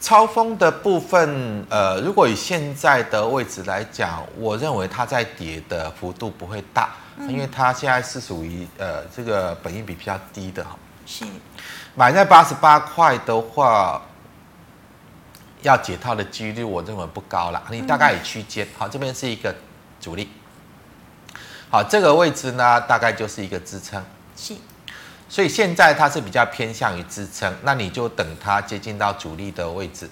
[0.00, 10.76] 超风的部分，呃，如果以现在的位置来讲，我认为它在跌的幅度不会大，嗯、因为它现在是属于呃这个本益比比较低的哈。
[11.04, 11.24] 是。
[11.96, 14.00] 买在八十八块的话，
[15.62, 17.60] 要解套的几率我认为不高了。
[17.68, 19.52] 你大概以区间，好，这边是一个
[19.98, 20.28] 阻力。
[21.70, 24.00] 好，这个位置呢，大概就是一个支撑。
[24.36, 24.54] 是。
[25.28, 30.08] 所以现在它是比较偏向于支撑，那你就等它接近到主力的位置，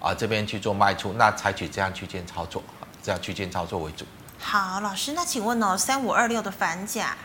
[0.00, 2.62] 啊，这边去做卖出，那采取这样区间操作，
[3.02, 4.06] 这样区间操作为主。
[4.40, 7.16] 好，老师，那请问哦，三五二六的反甲，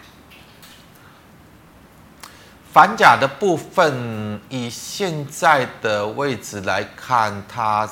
[2.74, 7.90] 反甲的部分，以现在的位置来看，它。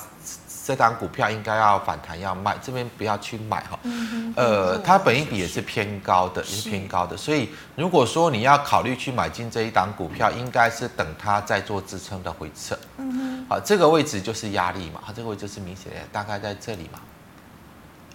[0.64, 3.80] 这档股票应该要反弹要卖，这边不要去买哈。
[3.84, 7.18] 嗯、呃，它本益比也是偏高的，也是偏高的。
[7.18, 12.78] 所以如果说你要考虑去买进这一档股票，应该是等它再做支撑的回撤。
[12.98, 13.46] 嗯哼。
[13.50, 17.00] 好，这个位置就是压力嘛，它这个位置是明显的，大概在这里嘛。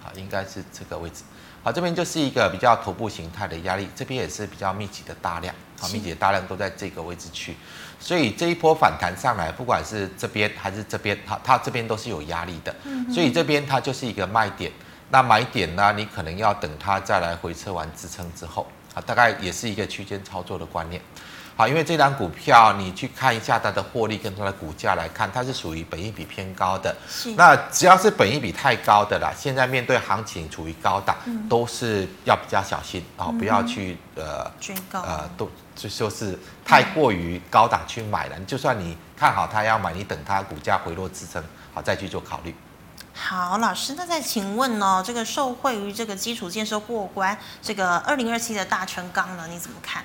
[0.01, 1.25] 好，应该是这个位置。
[1.63, 5.53] 好，这边就是一个比较头部形态的压力，这边也是比较密集的大量。
[5.79, 7.57] 好，密集的大量都在这个位置去。
[7.99, 12.75] 所以这一波反弹上来，不管是这边还是这边，它它这边都是有压力的。
[13.13, 14.71] 所以这边它就是一个卖点。
[15.09, 21.01] 那买点呢，你可能要等它再来回撤完支撑之后，啊，大概也是一个区间操作的观念。
[21.57, 26.95] 好，因为这张股票你去看一下它的获利跟它的股价来看，它是属于本益比偏高的。
[27.09, 27.33] 是。
[27.35, 31.16] 那只要是本益比太高的啦，现在面对行情处于高档，
[31.49, 35.51] 都是要比较小心啊，不要去呃追高呃都。
[35.75, 41.42] 就说是太过于高档去买了，就算你看好它要买，你等它股价回落支撑，
[41.75, 42.55] 好再去做考虑。
[43.12, 45.03] 好，老师，那再请问呢？
[45.07, 50.03] 这个受惠于这个基础建设过关，这个二零二七的大成钢呢，你怎么看？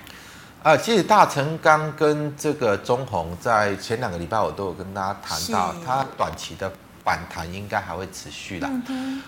[0.63, 6.71] 呃，其实大成钢跟这个中鸿在前两个礼拜我都有跟大家谈到，它短期的。
[7.03, 8.69] 反弹应该还会持续的。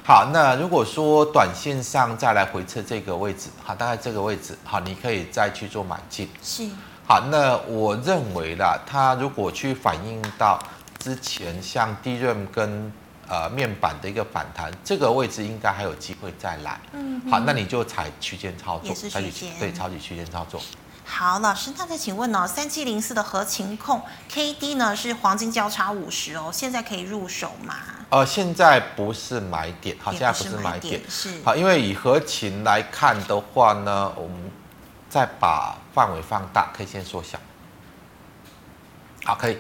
[0.05, 6.29] 好，那如果说短线上再来回测这个位置，好，大概这个位置，好，你可以再去做买进。
[6.43, 6.69] 是。
[7.07, 10.59] 好，那我认为啦，它如果去反映到
[10.99, 12.93] 之前像 DRAM 跟
[13.27, 16.79] 呃面板的一个反弹，这个位置应该还有机会再来。
[16.91, 17.19] 嗯。
[17.31, 20.61] 好，那你就采区间操作，采取对，采取区间操作。
[21.05, 27.75] 好，老师，那再请问哦，三七零四的合情控 K D 呢是黄金交叉五十哦，现在可以入手吗？
[28.09, 34.51] 呃，现在不是买点，好，现在不是买点，是好，因为以合情来看的话呢，我们
[35.09, 37.37] 再把范围放大，可以先缩小，
[39.25, 39.57] 好，可以。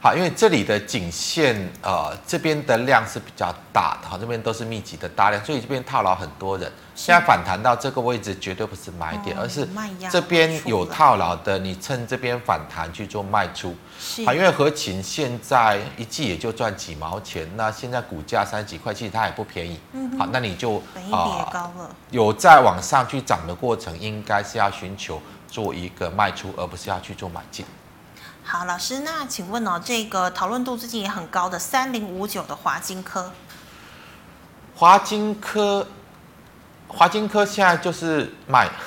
[0.00, 6.70] 好，因为这里的颈线，呃，这边的量是比较大的，好，这边都是密集的大量，所以这边套牢很多人。
[6.94, 9.68] 现在反弹到这个位置，绝对不是买点，而是
[10.10, 13.76] 这边有套牢的，你趁这边反弹去做卖出。
[14.24, 19.80] 好，因为合勤现在一季也就赚几毛钱，那现在股价三十几块，其实它也不便宜。
[20.16, 20.80] 好，那你就
[21.10, 21.50] 啊，
[22.10, 27.66] 有在往上去涨的过程，应该是要寻求做一个卖出，而不是要去做买进。
[28.44, 33.32] 好，老师，那请问哦，这个讨论度最近也很高的三零五九的华金科，
[34.76, 35.86] 华金科，
[36.88, 38.68] 华金科现在就是卖。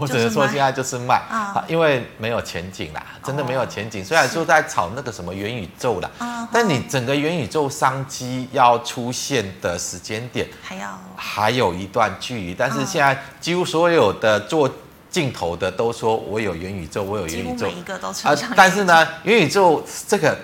[0.00, 4.02] 我只能说现在就是卖啊，因为没有前景啦，真的没有前景。
[4.02, 12.54] 虽然说在炒那个什么元宇宙啦，但你整个元宇宙商机要出现的时间点还要还有一段距离。
[12.54, 14.70] 但是现在几乎所有的做
[15.10, 18.34] 镜头的都说我有元宇宙，我有元宇宙，每一个都啊。
[18.56, 20.34] 但是呢，元宇宙这个。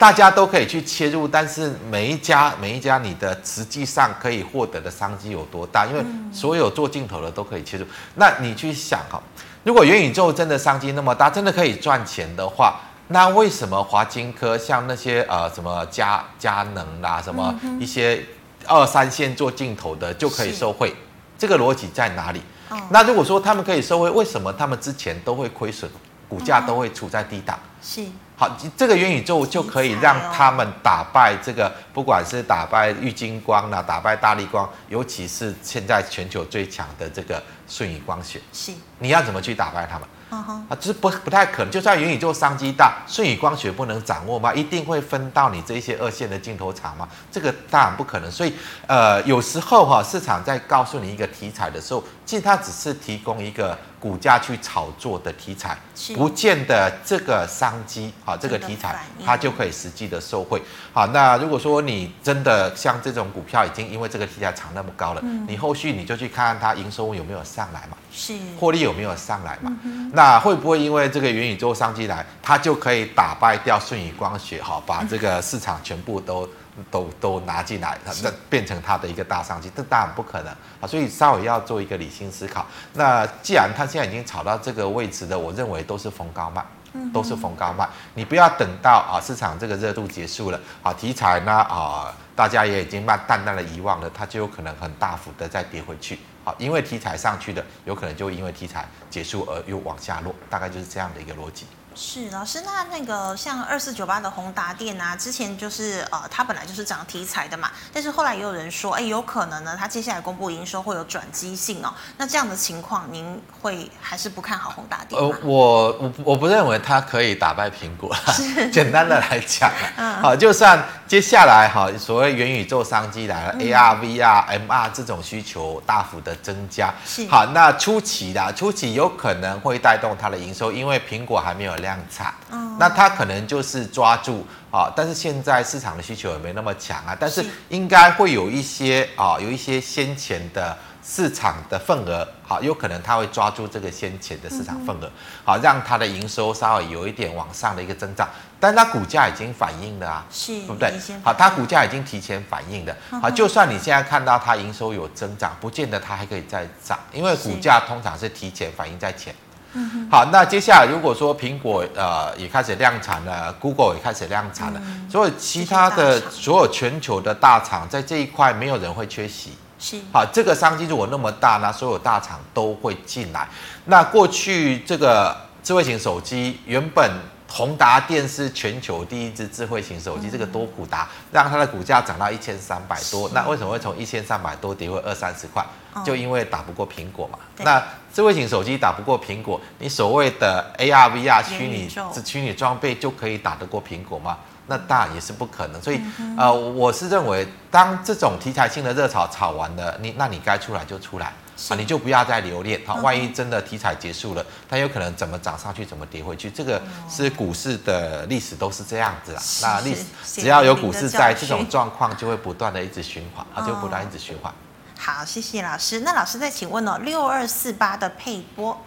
[0.00, 5.84] 大家都可以去切入，但是每一家每一家你的实际上可以获得的商机有多大？
[5.84, 7.84] 因为所有做镜头的都可以切入。
[8.14, 9.22] 那你去想哈，
[9.62, 18.24] 如果元宇宙真的商机那么大，真的可以赚钱的话，那为什么华金科像那些呃什么佳佳能啦，什么一些
[18.66, 20.96] 二三线做镜头的就可以受惠？
[21.36, 22.40] 这个逻辑在哪里？
[22.88, 25.90] 那如果说他们可以受惠，为什么他们之前都会亏损，
[26.26, 27.58] 股价都会处在低档？
[27.82, 28.06] 是。
[28.40, 38.40] 好，这个元宇宙就可以让他们打败这个，不管是打败玉金光啦，打败大力光，尤其是现在全球最强的这个顺宇光学。
[38.50, 40.08] 是，你要怎么去打败他们？
[40.30, 41.70] 啊，就是不不太可能。
[41.70, 44.54] 就算元宇宙商机大，顺宇光学不能掌握吗？
[44.54, 47.06] 一定会分到你这些二线的镜头厂吗？
[47.30, 48.30] 这个当然不可能。
[48.30, 48.54] 所以，
[48.86, 55.76] 呃，有时候哈，市场在告诉你一个题材的时候，其实它只是提供一个股价去炒作的题材，
[56.14, 60.60] 不见得这个商机啊，这个题材它就可以实际的受惠。
[60.92, 67.96] 好，那如果说你真的像这种股票已经因为这个题材涨那么高了，你后续你就去看看它营收有没有上来嘛？
[68.10, 69.76] 是，获利有没有上来嘛？
[70.14, 74.62] 那会不会因为这个元宇宙商机来，它就可以打败掉舜宇光学？
[74.62, 76.48] 好，把这个市场全部都
[76.90, 79.70] 都都拿进来，那变成它的一个大商机？
[79.76, 80.86] 这当然不可能啊！
[80.86, 82.64] 所以稍微要做一个理性思考。
[82.94, 86.64] 那既然它现在已经炒到这个位置的，我认为都是逢高卖，
[87.12, 87.88] 都是逢高卖。
[88.14, 96.18] 你不要等到啊市场这个热度结束了啊，题材呢啊大家也已经慢淡淡的遗忘了，它就有可能很大幅的再跌回去。
[96.44, 101.66] 好，因为题材上去的，有可能就因为题材结束而又往下落，大概就是这样的一个逻辑。
[102.02, 111.92] 是老师，那那个像二四九八的宏达电啊，之前就是呃，它本来就是涨题材的嘛，但是后来也有人说，哎，有可能呢，它接下来公布营收会有转机性哦。
[112.16, 115.20] 那这样的情况，您会还是不看好宏达电？
[115.20, 118.16] 呃，我我我不认为它可以打败苹果。
[118.32, 127.26] 是 简单的来讲，嗯，好，就算接下来哈，所谓元宇宙商机来了，嗯，AR、VR、MR 这种需求大幅的增加，是。
[127.26, 131.74] 好，那初期的初期有可能会带动它的营收，因为苹果还没有。
[131.80, 132.32] 量产，
[132.78, 137.44] 那它可能就是抓住啊，但是现在市场的需求也没那么强啊，但是。
[137.70, 140.76] 应该会有一些啊，有一些先前的
[141.12, 145.10] 市场的份额，好，有可能它会抓住这个先前的市场份额，
[145.44, 148.28] 好，让它的营收稍微有一点往上的一个增长，
[148.60, 150.92] 但它股价已经反映了啊，是，对不对？
[151.24, 159.34] 好，它股价已经提前反映的，好，就算你现在看到它营收有增长，不见得它还可以再涨，因为股价通常是提前反映在前。
[159.72, 169.54] 嗯，好，那接下来如果说苹果呃也开始量产了，Google 也开始量产了，嗯、所以其他的所有全球的大厂在这一块没有人会缺席。
[169.80, 173.48] 是，好，这个商机如果那么大，那所有大厂都会进来。
[173.86, 177.10] 那过去这个智慧型手机原本。
[177.52, 185.60] 宏达电是全球第一支智慧型手机，嗯、这个多普达让它的股价涨到一千三百多，那为什么会从一千三百多跌回二三十块？
[185.92, 187.36] 哦、就因为打不过苹果嘛。
[187.64, 187.82] 那
[188.14, 194.38] 智慧型手机打不过苹果，你所谓的 AR、VR 虚拟是虚拟装备就可以打得过苹果吗？
[194.70, 195.82] 那当然也是不可能。
[195.82, 201.32] 所以，嗯、呃，我是认为，当这种题材性的热潮炒完了，你那你该出来就出来。
[201.68, 202.80] 啊，你就不要再留恋。
[202.86, 206.50] 好，万一真的题材结束了，它有可能怎么涨上去，怎么跌回去。
[206.50, 209.42] 这个是股市的历史都是这样子啦。
[209.60, 214.50] 那历史只要有股市在，这种状况就会不断的一直循环，啊，就不断一直循环。
[214.98, 216.00] 好，谢谢老师。
[216.00, 218.80] 那老师再请问哦，六二四八的配波，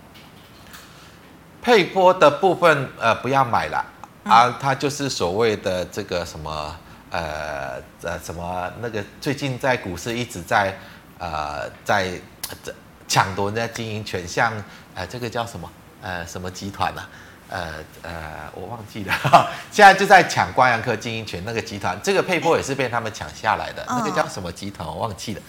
[1.61, 3.85] 配波的部分呃不要买了
[4.23, 6.75] 啊，他就是所谓的这个什么
[7.11, 10.77] 呃呃什么那个最近在股市一直在
[11.19, 12.19] 呃在。
[12.63, 12.71] 这
[13.07, 14.53] 抢夺人家经营权，像
[14.93, 15.69] 呃这个叫什么
[16.01, 17.09] 呃什么集团呢、啊？
[17.49, 18.11] 呃呃
[18.53, 19.13] 我忘记了，
[19.71, 25.41] 现在就在抢光阳科经营权那个集团，这个配波也是被他们抢下来的，那个叫什么集团我忘记了。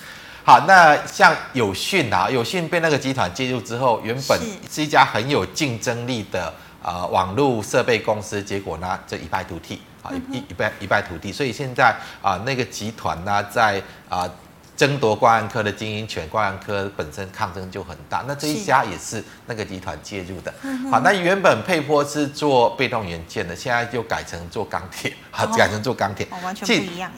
[0.44, 6.52] 好，那像有讯啊，有讯被那个集团介入之后，原本是一家很有竞争力的
[6.84, 11.86] 呃网络设备公司，结果呢这一败涂地啊一一一败一败涂地，所以现在
[12.22, 14.20] 啊、呃、那个集团呢在啊。
[14.20, 14.30] 呃
[14.76, 18.24] 争夺冠安科的经营权，冠安科本身抗争就很大。
[18.26, 20.52] 那这一家也是那个集团介入的。
[20.90, 27.08] 好，那原本配波是做被动元件的，现在就改成做钢铁，好，改成做钢铁，哦，完全不一样。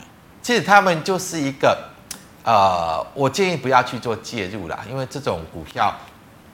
[0.42, 1.88] 其实他们就是一个，
[2.44, 5.90] 呃，我建议不要去做介入啦，因为这种股票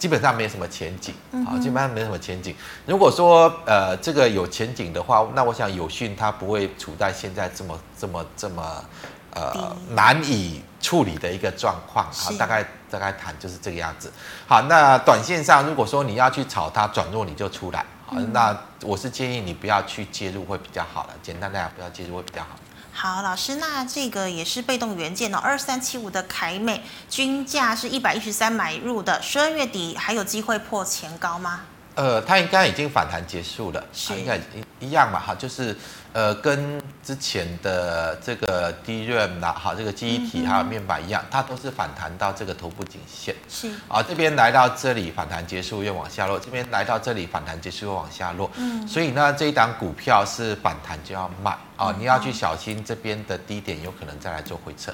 [0.02, 1.14] 基本上没什么前景，
[1.46, 2.52] 好，基本上没什么前景。
[2.86, 8.84] 如果说呃这个有前景的话，那我想有讯它不会处在现在这么这么这么
[9.32, 12.04] 呃难以处理的一个状况。
[12.12, 14.12] 好，大概大概谈就是这个样子。
[14.44, 17.86] 好，那短线上如果说你要去炒它转弱，你就出来。
[18.04, 21.10] 好，那我是建议你不要去介入会比较好了。
[21.22, 22.58] 简单来讲，不要介入会比较好。
[23.02, 26.80] 好，老师，那这个也是被动元件哦，二三七五的凯美
[27.10, 31.62] 均价是一百一十三买入的，十二月底还有机会破前高吗？
[31.96, 35.76] 呃，它应该已经反弹结束了，是应该一一样嘛，哈，就是
[36.12, 43.72] 呃，跟之前的这个 DRAM 啦，哈，这个记忆体还有面板一样，嗯、它都是反弹到这个头部颈线，是。
[43.88, 54.92] 啊，这边来到这里反弹结束又往下落，这边来到这里反弹结束又往下落，嗯，所以呢，这一档股票是反弹就要卖啊，嗯、你要去小心这边的低点有可能再来做回撤，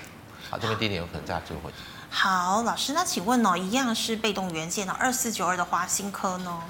[0.50, 1.76] 啊，这边低点有可能再来做回撤。
[2.10, 6.60] 好，老师，那请问哦，一样是被动元件呢，二四九二的华新科呢？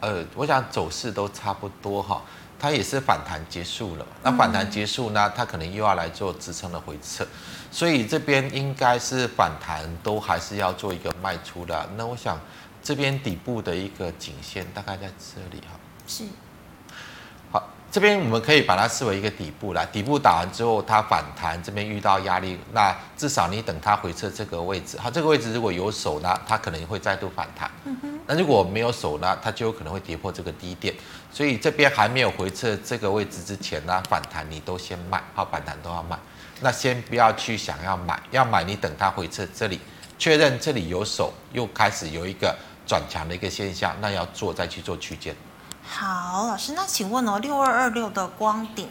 [0.00, 2.22] 呃，我想走势都差不多哈，
[2.58, 4.06] 它也是反弹结束了。
[4.22, 7.26] 那反弹结束呢，它可能又要来做支撑的回撤，
[7.70, 11.88] 所以这边应该是反弹都还是要做一个卖出的。
[11.96, 12.40] 那我想
[12.82, 15.78] 这边底部的一个颈线大概在这里哈。
[16.06, 16.24] 是。
[17.96, 27.70] 这边我们可以把它视为一个底部啦，底部打完之后，它反弹，这边遇到压力，那至少你等它回撤这个位置，好，这个位置如果有手呢，它可能会再度反弹。
[27.86, 28.20] 嗯哼。
[28.26, 30.94] 那如果没有手呢，它就有可能会跌破这个低点。
[31.32, 36.18] 所以这边还没有回撤这个位置之前呢，反弹你都先卖，好，反弹都要卖。
[36.60, 39.80] 那先不要去想要买，要买你等它回撤这里，
[40.18, 42.54] 确认这里有手，又开始有一个
[42.86, 45.34] 转强的一个现象，那要做再去做区间。
[45.88, 48.88] 好，老师，那请问哦，六二二六的光顶，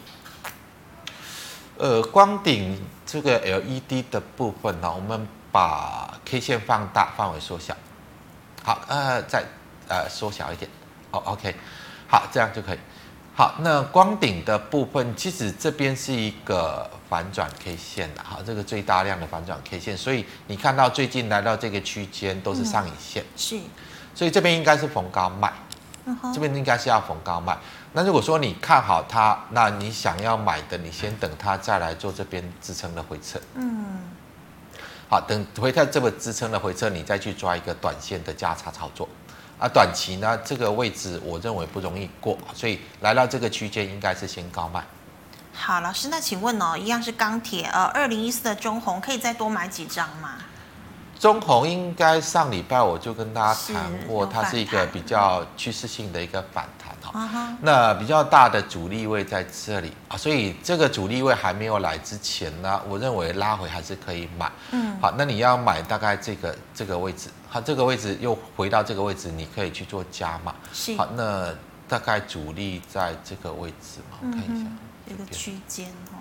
[1.78, 7.76] 呃，光顶这个 LED 的部分呢，我们把 K 线放大，范围缩小，
[8.64, 9.44] 好，呃，再
[9.88, 10.72] 呃缩小一点，
[11.12, 11.54] 好，OK，
[12.08, 12.80] 好，这样就可以。
[13.36, 23.60] 好，那光顶的部分，其实这边是一个反转 K 线的，好，这个最大量的反转 K 线，所以你看到最近来到这个区间都是上影线，嗯、是，
[24.16, 25.52] 所以这边应该是逢高卖。
[26.34, 27.58] 这边应该是要逢高卖。
[27.94, 33.40] 那如果说你看好它，那你想要买的，你先等它再来做这边支撑的回撤。
[33.56, 34.00] 嗯。
[35.10, 39.08] 好，等回撤这个支撑的回撤，你再去抓一个短线的价差操作。
[39.58, 44.84] 啊，短期呢，这个位置我认为不容易过，所以来到这个区间应该是先高卖。
[45.54, 50.36] 好，老师，那请问哦，一样是钢铁，呃，二零一四的中红可以再多买几张吗？
[51.20, 57.56] 中红应该上礼拜我就跟大家谈过，它是一个比较趋势性的一个反弹哈。
[57.62, 64.52] 那比较大的主力位在这里啊，所以这个主力位还没有来之前呢，我认为拉回还是可以买。
[64.72, 70.54] 嗯，好，那你要买大概这个这个位置，好，这个位置又回到这个位置，你可以去做加码。
[70.74, 71.54] 是，好，那
[71.88, 74.70] 大概主力在这个位置嘛，我看一下，
[75.08, 76.15] 一个区间哦。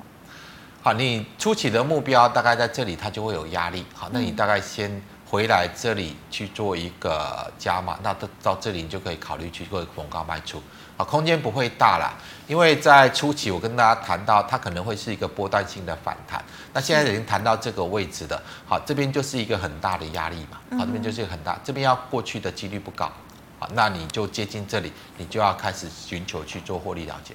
[0.85, 3.87] 好，你初期的目标大概在这里，它就会有压力。
[3.95, 10.63] 好，那你大概先回来这里去做一个加码，那到到这里你就可以考虑去做逢高卖出。
[10.99, 12.13] 好，空间不会大啦，
[12.47, 16.45] 因为在初期我跟大家谈到，它可能会是一个波段性的反弹。
[16.75, 20.79] 那现在已经谈到这个位置的，好，这边就是一个很大的压力嘛。
[20.79, 23.11] 好，这边就是一个很大，这边要过去的几率不高。
[23.59, 27.35] 好，那你就接近这里，你就要开始寻求去做获利了结。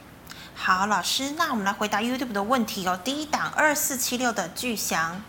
[0.62, 3.00] 好，老师，那我们来回答 YouTube 的问题哦。
[3.02, 5.22] 第一档二四七六的巨祥，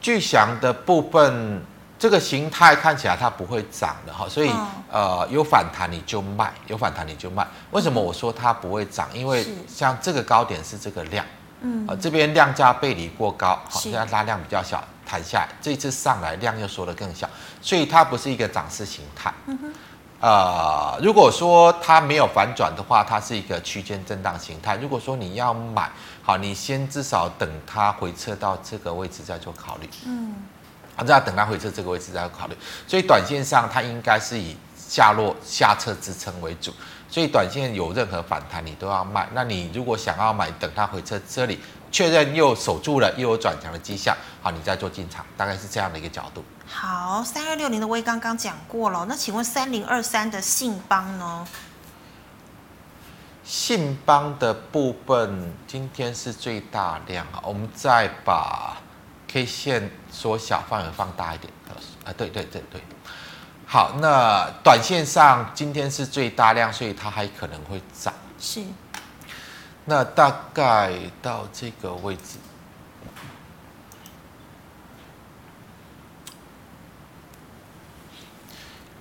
[0.00, 1.62] 巨祥的部分，
[1.98, 7.46] 这个形态看起来它不会涨的哈，所以、哦、呃有反弹你就卖，有反弹你就卖。
[7.72, 9.06] 为什么我说它不会涨？
[9.12, 11.24] 因为像这个高点是这个量，
[11.60, 17.28] 嗯，呃这边量价背离过高，好，现在拉量比较小，弹下来，这一次上来量又缩得更小，
[17.60, 19.30] 所以它不是一个涨势形态。
[19.44, 19.72] 嗯哼。
[20.24, 24.74] 呃，如果说它没有反转的话，它是一个区间震荡形态。
[24.76, 25.90] 如果说你要买，
[26.22, 29.90] 好，你先至少等它回撤到这个位置再做考虑。
[30.06, 30.34] 嗯，
[30.96, 32.56] 好，再等它回撤这个位置再做考虑。
[32.86, 36.72] 所以短线上它应该是以下落下侧支撑为主。
[37.10, 39.28] 所以短线有任何反弹你都要卖。
[39.34, 41.60] 那你如果想要买，等它回撤这里
[41.94, 46.44] 确认又守住了，又有转强的迹象，好，你再做进场，大概是这样的一个角度。
[46.66, 51.46] 好，三二六零的威刚刚讲过了，那请问三零二三的信邦呢？
[53.44, 58.76] 信邦的部分今天是最大量啊，我们再把
[59.28, 61.52] K 线缩小范围放大一点
[62.04, 62.82] 啊，对对对对，
[63.64, 68.12] 好，那短线上今天是最大量，所以它还可能会涨。
[68.40, 68.64] 是，
[69.84, 72.38] 那大概到这个位置。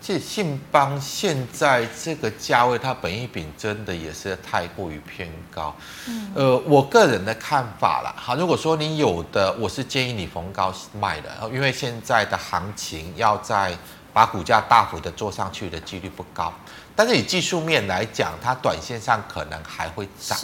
[0.05, 5.73] 这信邦现在这个价位，它本益比真的也是太过于偏高。
[6.09, 13.73] 嗯，呃，我个人的看法啦，好，如果说你有的，我是建议你逢高卖的，因为现在的行情要在
[14.11, 16.53] 把股价大幅的做上去的几率不高。
[16.93, 20.37] 但是以技术面来讲，它短线上可能还会涨。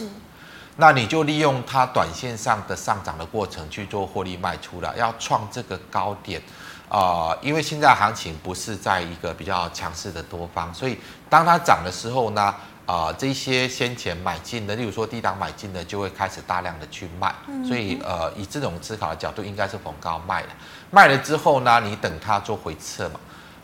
[0.80, 6.40] 是，那你就利用它短线上的上涨的过程去做获利卖出了，要创这个高点。
[6.88, 12.42] 啊、呃，因为现在行情不是在一个比较强势的多方，所以当它涨的时候呢，
[12.84, 17.32] 啊、呃，这些先前买进的，例如说低档买进的，就会开始大量的去卖。
[17.64, 20.48] 所以呃，以这种思考的角度，应该是逢高卖了。
[20.90, 23.20] 卖了之后呢，你等它做回撤嘛。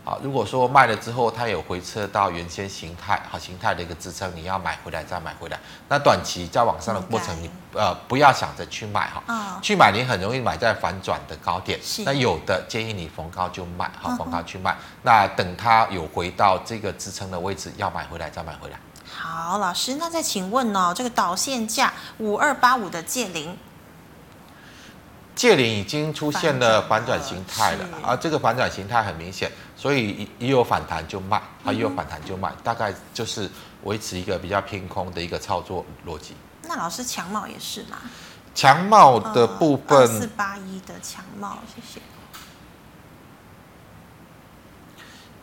[0.07, 5.59] 啊，如果说卖了之后，它有回撤到原先形态好形态的一个支撑，你要买回来再买回来。
[5.89, 11.77] 那短期在往上的过程，你呃不要想着去买哈，哦、去买你很容易买在反转的高点。
[11.83, 14.71] 是那有的建议你逢高就卖，好逢高去卖。
[14.71, 18.79] 嗯、那等它有回到这个支撑的位置，要买回来再买回来。
[19.13, 23.59] 好，老师，那再请问哦，这个导线价五二八五的界霖。
[25.37, 33.49] 界霖已经出现了反转形态了，而这个反转形态很明显，所以一有反弹就卖，啊，一有反弹就卖，大概就是
[33.84, 36.34] 维持一个比较偏空的一个操作逻辑。
[36.62, 37.99] 那老师强茂也是吗？
[38.55, 42.01] 强茂的部分，四八一的强茂，谢谢。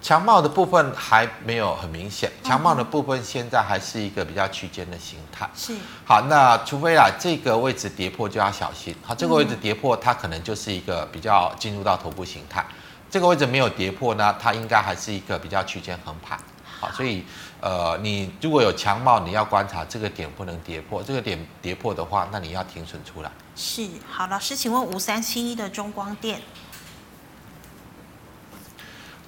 [0.03, 5.49] 强茂的部分还没有很明显，强茂的部分现在还是一个比较区间的形态。
[5.55, 5.73] 是，
[6.05, 8.93] 好，那除非啊这个位置跌破就要小心。
[9.01, 12.65] 好，这个位置跌破，它可能就是一个比较进入到头部形态。
[13.09, 16.37] 这个位置没有跌破呢，它应该还是一个比较区间横盘。
[16.81, 17.23] 好，所以
[17.61, 23.31] 呃，你如果有强貌，你要观察这个点不能跌破，这个点跌破的话，那你要停损出来。
[23.55, 26.41] 是，好，老师，请问五三七一的中光电。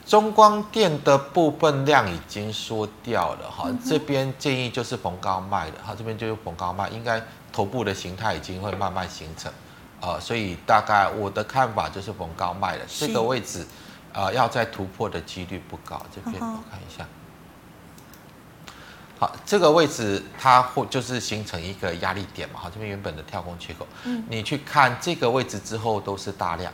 [0.05, 7.19] 中光电的部分量已经缩掉了哈，这边建议就是逢高卖的哈，这边就是逢高卖，应该
[7.51, 9.51] 头部的形态已经会慢慢形成，
[10.01, 13.65] 呃，所以大概我的看法就是逢高卖的，这个位置，
[14.13, 15.99] 呃，要再突破的几率不高。
[16.13, 17.07] 这边我看一下，
[19.17, 26.71] 好，这个位置它会就是形成一个压力点嘛，哈，这边原本的跳空缺口，嗯，你去看这个位置之后都是大量。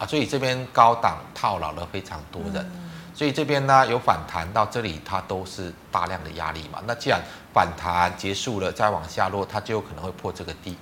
[0.00, 6.80] 啊，所以这边高档套牢了非常多人，嗯、所以这边呢有反弹到这里，它都是大量的压力嘛。
[6.86, 7.20] 那既然
[7.52, 10.74] 反弹结束了，再往下落，它就有可能会破这个低。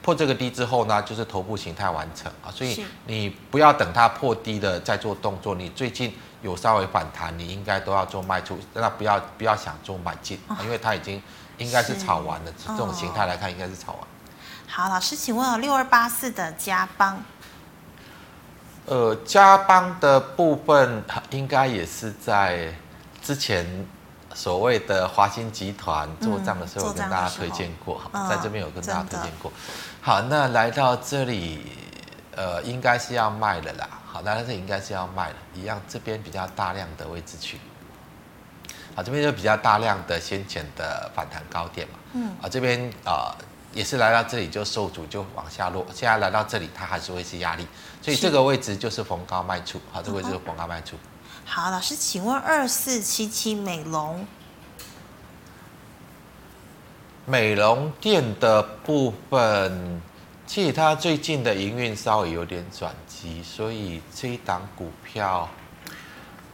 [0.00, 2.48] 破这个低之后呢，就是头部形态完成啊。
[2.50, 5.54] 所以你不要等它破低了再做动作。
[5.54, 11.22] 你最近有稍微反弹，你应该都要做卖出，那不要不要想做买进，哦、因为它已经
[11.58, 12.52] 应该是炒完了。
[12.56, 14.00] 是这种形态来看，应该是炒完。
[14.68, 17.20] 好，老师，请问啊，六二八四的加邦。
[18.86, 22.72] 呃，加邦的部分应该也是在
[23.20, 23.66] 之前
[24.32, 29.50] 所谓的华兴集团做账的时候，跟大家推荐过，嗯、在这边有跟大家推荐过。
[29.50, 29.54] 哦、
[30.00, 31.72] 好，那来到这里，
[32.36, 33.88] 呃，应该是要卖了啦。
[34.06, 37.58] 好，那这应该是要卖了，一样这边比较大量的位置区。
[38.94, 41.94] 好，这边就比较大量的先前的反弹高点嘛。
[42.12, 42.36] 嗯。
[42.40, 43.34] 啊，这边啊。
[43.36, 47.68] 呃也是来到这里就受阻就往下落，现在来到这里它还是会是压力，
[48.06, 50.96] 所以这个位置就是逢高卖出，好，这个位置就是逢高卖出。
[51.44, 54.24] 好，老师，请问二四七七美容，
[57.24, 60.00] 美容店的部分，
[60.46, 65.48] 其实它最近的营运稍微有点转机，所以这一档股票，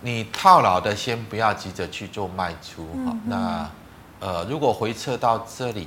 [0.00, 3.70] 你套牢的先不要急着去做卖出，好，那
[4.20, 5.86] 呃，如果回撤到这里。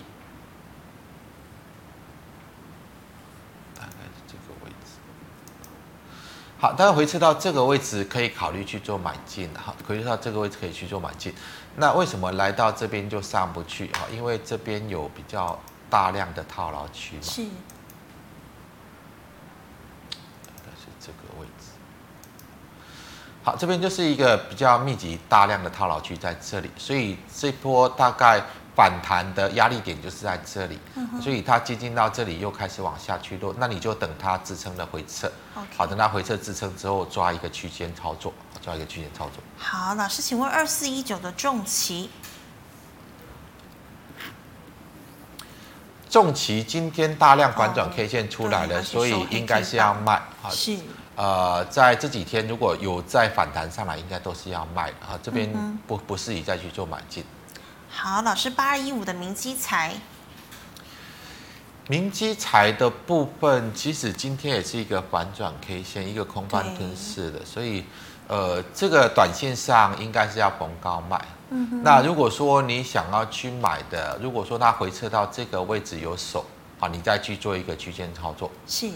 [6.66, 9.48] 好，大家回撤到这个位置，可以考虑去做买进。
[9.54, 11.32] 好，回撤到这个位置可以去做买进。
[11.76, 13.86] 那为什么来到这边就上不去？
[13.90, 15.60] 哈，因为这边有比较
[15.92, 17.22] 大量的套牢区嘛。
[17.22, 17.44] 是。
[21.00, 21.68] 这个位置。
[23.44, 28.42] 好，这边就是一个比较密集、大量的套牢区在这里，所以这波大概。
[28.76, 35.32] 反弹的压力点就是在这里，嗯、所以它接近到这里又开始往下去落，那你就等它支撑的回撤。
[35.78, 39.42] 好，等它回撤支撑之后，抓一个区间操作，抓一个区间操作。
[39.58, 42.10] 好，老师，请问二四一九的重骑，
[46.10, 50.50] 重骑今天大量反转 K 线出来了，哦、所以应该是要卖啊。
[50.50, 50.78] 是。
[51.16, 55.18] 呃，在这几天如果有再反弹上来，应该都是要卖的啊。
[55.24, 55.50] 这边
[55.88, 57.24] 不不适宜再去做买进。
[57.98, 59.94] 好，老师，八二一五的明基材。
[61.88, 67.86] 明基材的部分，其实今天也是一个反转 K 线，一个空翻吞噬的，所以
[68.28, 71.26] 呃，这个短线上应该是要逢高卖。
[71.52, 71.82] 嗯。
[71.82, 76.46] 那如果说你想要去买的，如果说它回撤到这个位置有手，
[76.78, 78.52] 好，你再去做一个区间操作。
[78.68, 78.92] 是。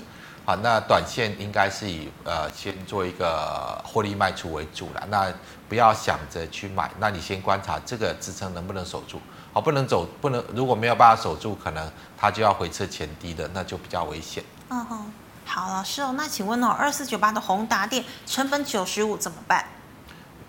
[0.50, 5.32] 啊，那短线应该是以呃先做一个获利卖出为主了，那
[5.68, 9.22] 不要想着去买，那你先观察这个支撑能不能守住，
[9.54, 14.44] 好，不能走，不能如果没有办法守住，可能它就要回撤前低的，那就比较危险。
[14.70, 15.14] 嗯哼，
[15.46, 19.64] 好，老师哦，那请问哦，二四九八的宏达电成本九十五怎么办？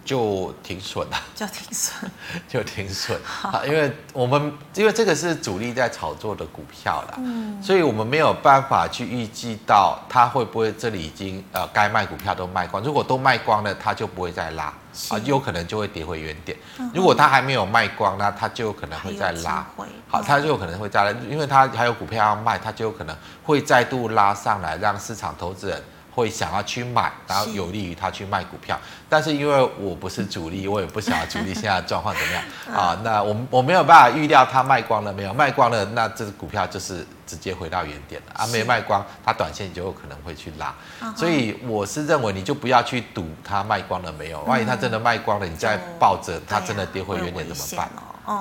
[0.05, 2.11] 就停损了，就停损，
[2.48, 3.18] 就停损。
[3.42, 3.62] 啊！
[3.66, 14.72] 因为我们因为这个是主力在炒作的股票啦，嗯，所以我们没有办法去预计到它会不会这里已经呃该卖股票都卖光，如果都卖光了，它就不会再拉
[15.11, 16.57] 啊，有可能就会跌回原点。
[16.94, 19.64] 如果它还没有卖光，那它就有可能会再拉，
[20.09, 25.80] 好，它就有可能会再来，因为它还有股票要卖，它就有可能会再度拉上来，让市场投资人。
[26.12, 28.78] 会想要去买，然后有利于他去卖股票。
[29.08, 32.42] 但是因为我不是主力，我也不想要主力现在的状况怎么样
[32.76, 33.00] 啊。
[33.02, 38.46] 那我我没有办法预料他卖光了没有，卖光了，那这只股票就是直接回到原点了啊。
[38.48, 40.74] 没卖光，它短线就有可能会去拉。
[41.16, 47.90] 所以我是认为你就不要去赌它卖光了没有，万一它真的卖光了，你再抱着它真的跌回原点怎么办？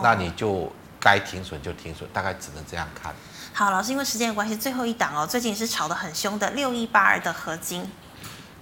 [0.04, 3.12] 那你就该停损就停损，大概只能这样看。
[3.60, 7.86] 好，老师，因为时间的关系，最后一档哦，最近是炒得很凶的六一八二的合金，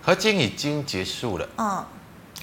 [0.02, 1.86] 合金已经结束了，嗯，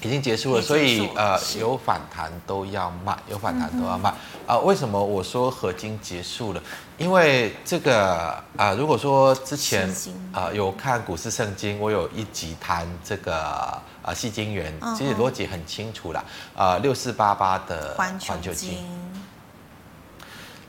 [0.01, 4.09] 已经结束了，所以呃，有反弹都要卖，有反弹都要卖。
[4.09, 4.55] 啊、嗯。
[4.55, 4.59] 呃。
[4.61, 6.63] 为什么我说合金结束了？
[6.97, 9.89] 因为这个啊、呃，如果说之前
[10.31, 13.35] 啊、呃、有看股市圣经，我有一集谈这个
[14.01, 16.23] 啊矽晶圆，其实逻辑很清楚了，
[16.55, 18.33] 啊六四八八的环球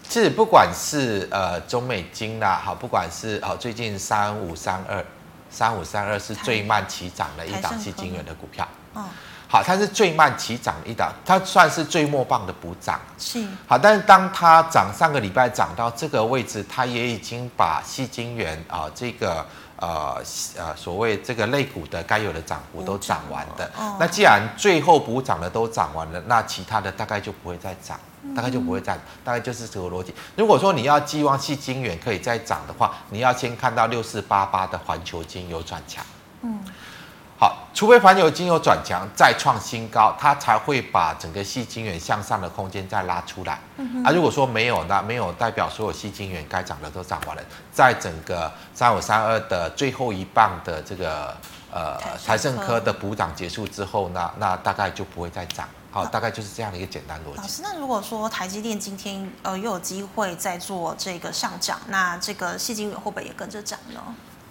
[0.09, 0.23] 晶。
[0.23, 5.05] 是，不管是呃中美金啦，好，不管是哦最近三五三二，
[5.51, 9.05] 三五三二是最慢起涨的一档矽晶圆的股票，哦，
[9.49, 19.47] 好，它是最慢起涨的一档，它算是最末棒的补涨，是，好，但是当它涨上个礼拜涨到这个位置，它也已经把矽晶圆啊这个
[19.77, 20.23] 呃
[20.57, 27.99] 呃所谓这个类股的该有的涨幅都涨完的，哦，那既然最后补涨的都涨完了，那其他的大概就不会再涨。
[28.35, 30.13] 大概就不会涨，大概就是这个逻辑。
[30.35, 36.05] 如果说你要寄望矽晶圆可以再涨的话，你要先看到六四八八的环球金有转强。
[36.43, 36.59] 嗯，
[37.39, 43.59] 好，除非环球金有转强再创新高，它才会把整个矽晶圆向上的空间再拉出来。
[43.77, 51.37] 嗯哼，啊，如果说没有，那没有代表所有矽晶圆该涨的都涨完了，在整个三五三二的最后一棒的这个
[51.71, 55.69] 呃台胜科的补涨结束之后，那那大概就不会再涨。
[55.91, 57.37] 好，大概就是这样的一个简单逻辑。
[57.37, 64.01] 老师，那如果说台积电今天呃又有机会再做这个上涨，那这个矽晶元会不会也跟着涨呢？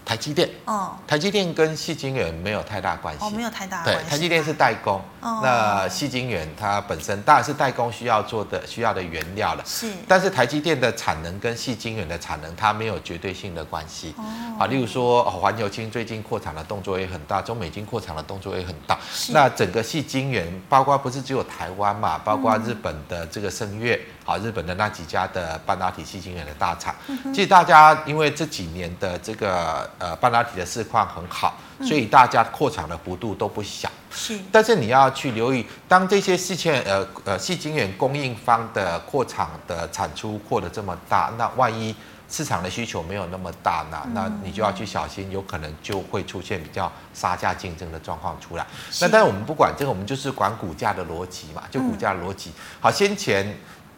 [0.05, 4.01] 台积电，哦，台积电跟细晶圆没有太大关系，哦，没有太大关系。
[4.03, 9.91] 对，台积电是代工，哦、那细晶圆它本身当然是代工需要做的需要的原料了，是。
[10.07, 14.23] 但是台积电的产能跟细晶圆的产能它没有绝对性的关系，哦，
[14.59, 19.33] 啊，例如说环球晶最近扩产的动作也很大，中美金扩产的动作也很大，是。
[19.33, 23.95] 那整个细晶圆包括不是只有台湾嘛，包括日本的这个盛越。
[23.95, 33.87] 嗯好，日本的那几家的半导体细晶圆的大厂，嗯、其实大家因为这几年的这个呃半导体的市况很好，嗯、所以大家扩产的幅度都不小。
[34.09, 41.95] 是，但是你要去留意，当这些细晶呃呃细晶圆供应方的扩厂的产出扩得这么大，那万一
[42.27, 44.01] 市场的需求没有那么大呢？
[44.15, 48.65] 那你就要去小心，有可能就会出现比较杀价竞争的状况出来。
[48.99, 52.49] 那但是我们不管这个，我们就是管股价的逻辑嘛，就股价逻辑。
[52.49, 53.55] 嗯、好，先前。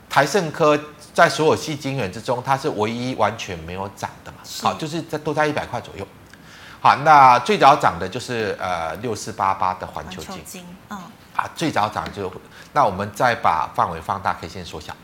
[0.09, 0.79] 台盛科
[1.13, 4.37] 在所有系晶圆之中，它是唯一完全没有涨的嘛？
[4.61, 6.07] 好，就是在都在一百块左右。
[6.79, 10.97] 好，那最早涨的就是呃六四八八的环球金，嗯，
[11.35, 12.31] 啊，最早涨就
[12.71, 14.95] 那我们再把范围放大，可以先缩小。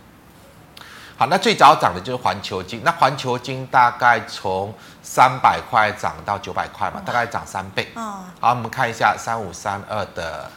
[1.18, 7.92] 好，那最早涨的就是环球金，那环球金大概从三百块涨到九百块嘛，大概涨三倍。
[7.96, 8.04] 嗯，
[8.40, 10.50] 好，我们看一下三五三二的。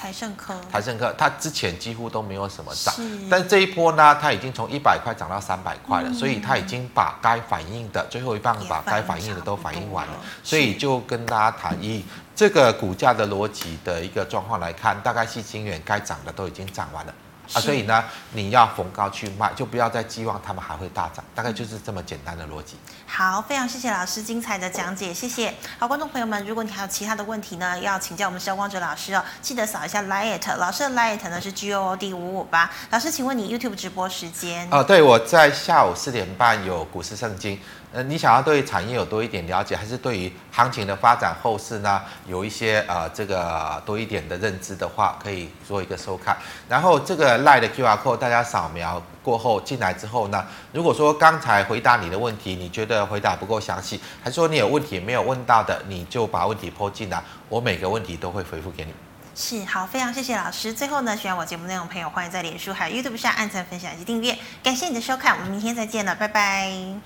[0.00, 2.94] 台盛科，台盛科，它之前几乎都没有什么涨，
[3.28, 12.02] 但这一波呢，它已经从一百块涨到三百块了，嗯、所以它已经把该反应的最后一棒把该反应的都反应完了，了所以就跟大家谈，一
[12.34, 17.14] 这个股价的逻辑的一个状况来看，大概矽晶圆该涨的都已经涨完了，
[17.52, 22.76] 啊，所以呢，你要逢高去卖，就不要再寄望他们还会大涨，大概就是这么简单的逻辑。
[23.12, 25.52] 好，非常谢谢老师精彩的讲解，谢谢。
[25.80, 32.70] 好，观众朋友们，如果你还有其他的问题呢，要请教我们肖光哲老师哦，记得扫一下 LINE，老师的 LINE 呢是 G O O D 五五八。
[32.90, 34.66] 老师，请问你 YouTube 直播时间？
[34.70, 37.58] 哦，对，我在下午四点半有股市圣经。
[37.92, 46.36] 呃，你想要对产业有多一点了解，还是对于行情的发展后市呢，有一些呃这个多一点的认知的话，可以做一个收看。
[46.68, 58.92] 然后这个 LINE 的 QR code 大家扫描过后进来之后呢，如果说刚才回答你的问题，你觉得回答不够详细，还是说你有问题没有问到的，你就把问题抛进来，我每个问题都会回复给你。
[59.36, 60.72] 是，好，非常谢谢老师。
[60.72, 64.36] 最后呢，喜欢我节目内容的朋友，欢迎在脸书还有 YouTube 上按赞、分享以及订阅。
[64.64, 67.00] 感谢你的收看，我们明天再见了，拜拜。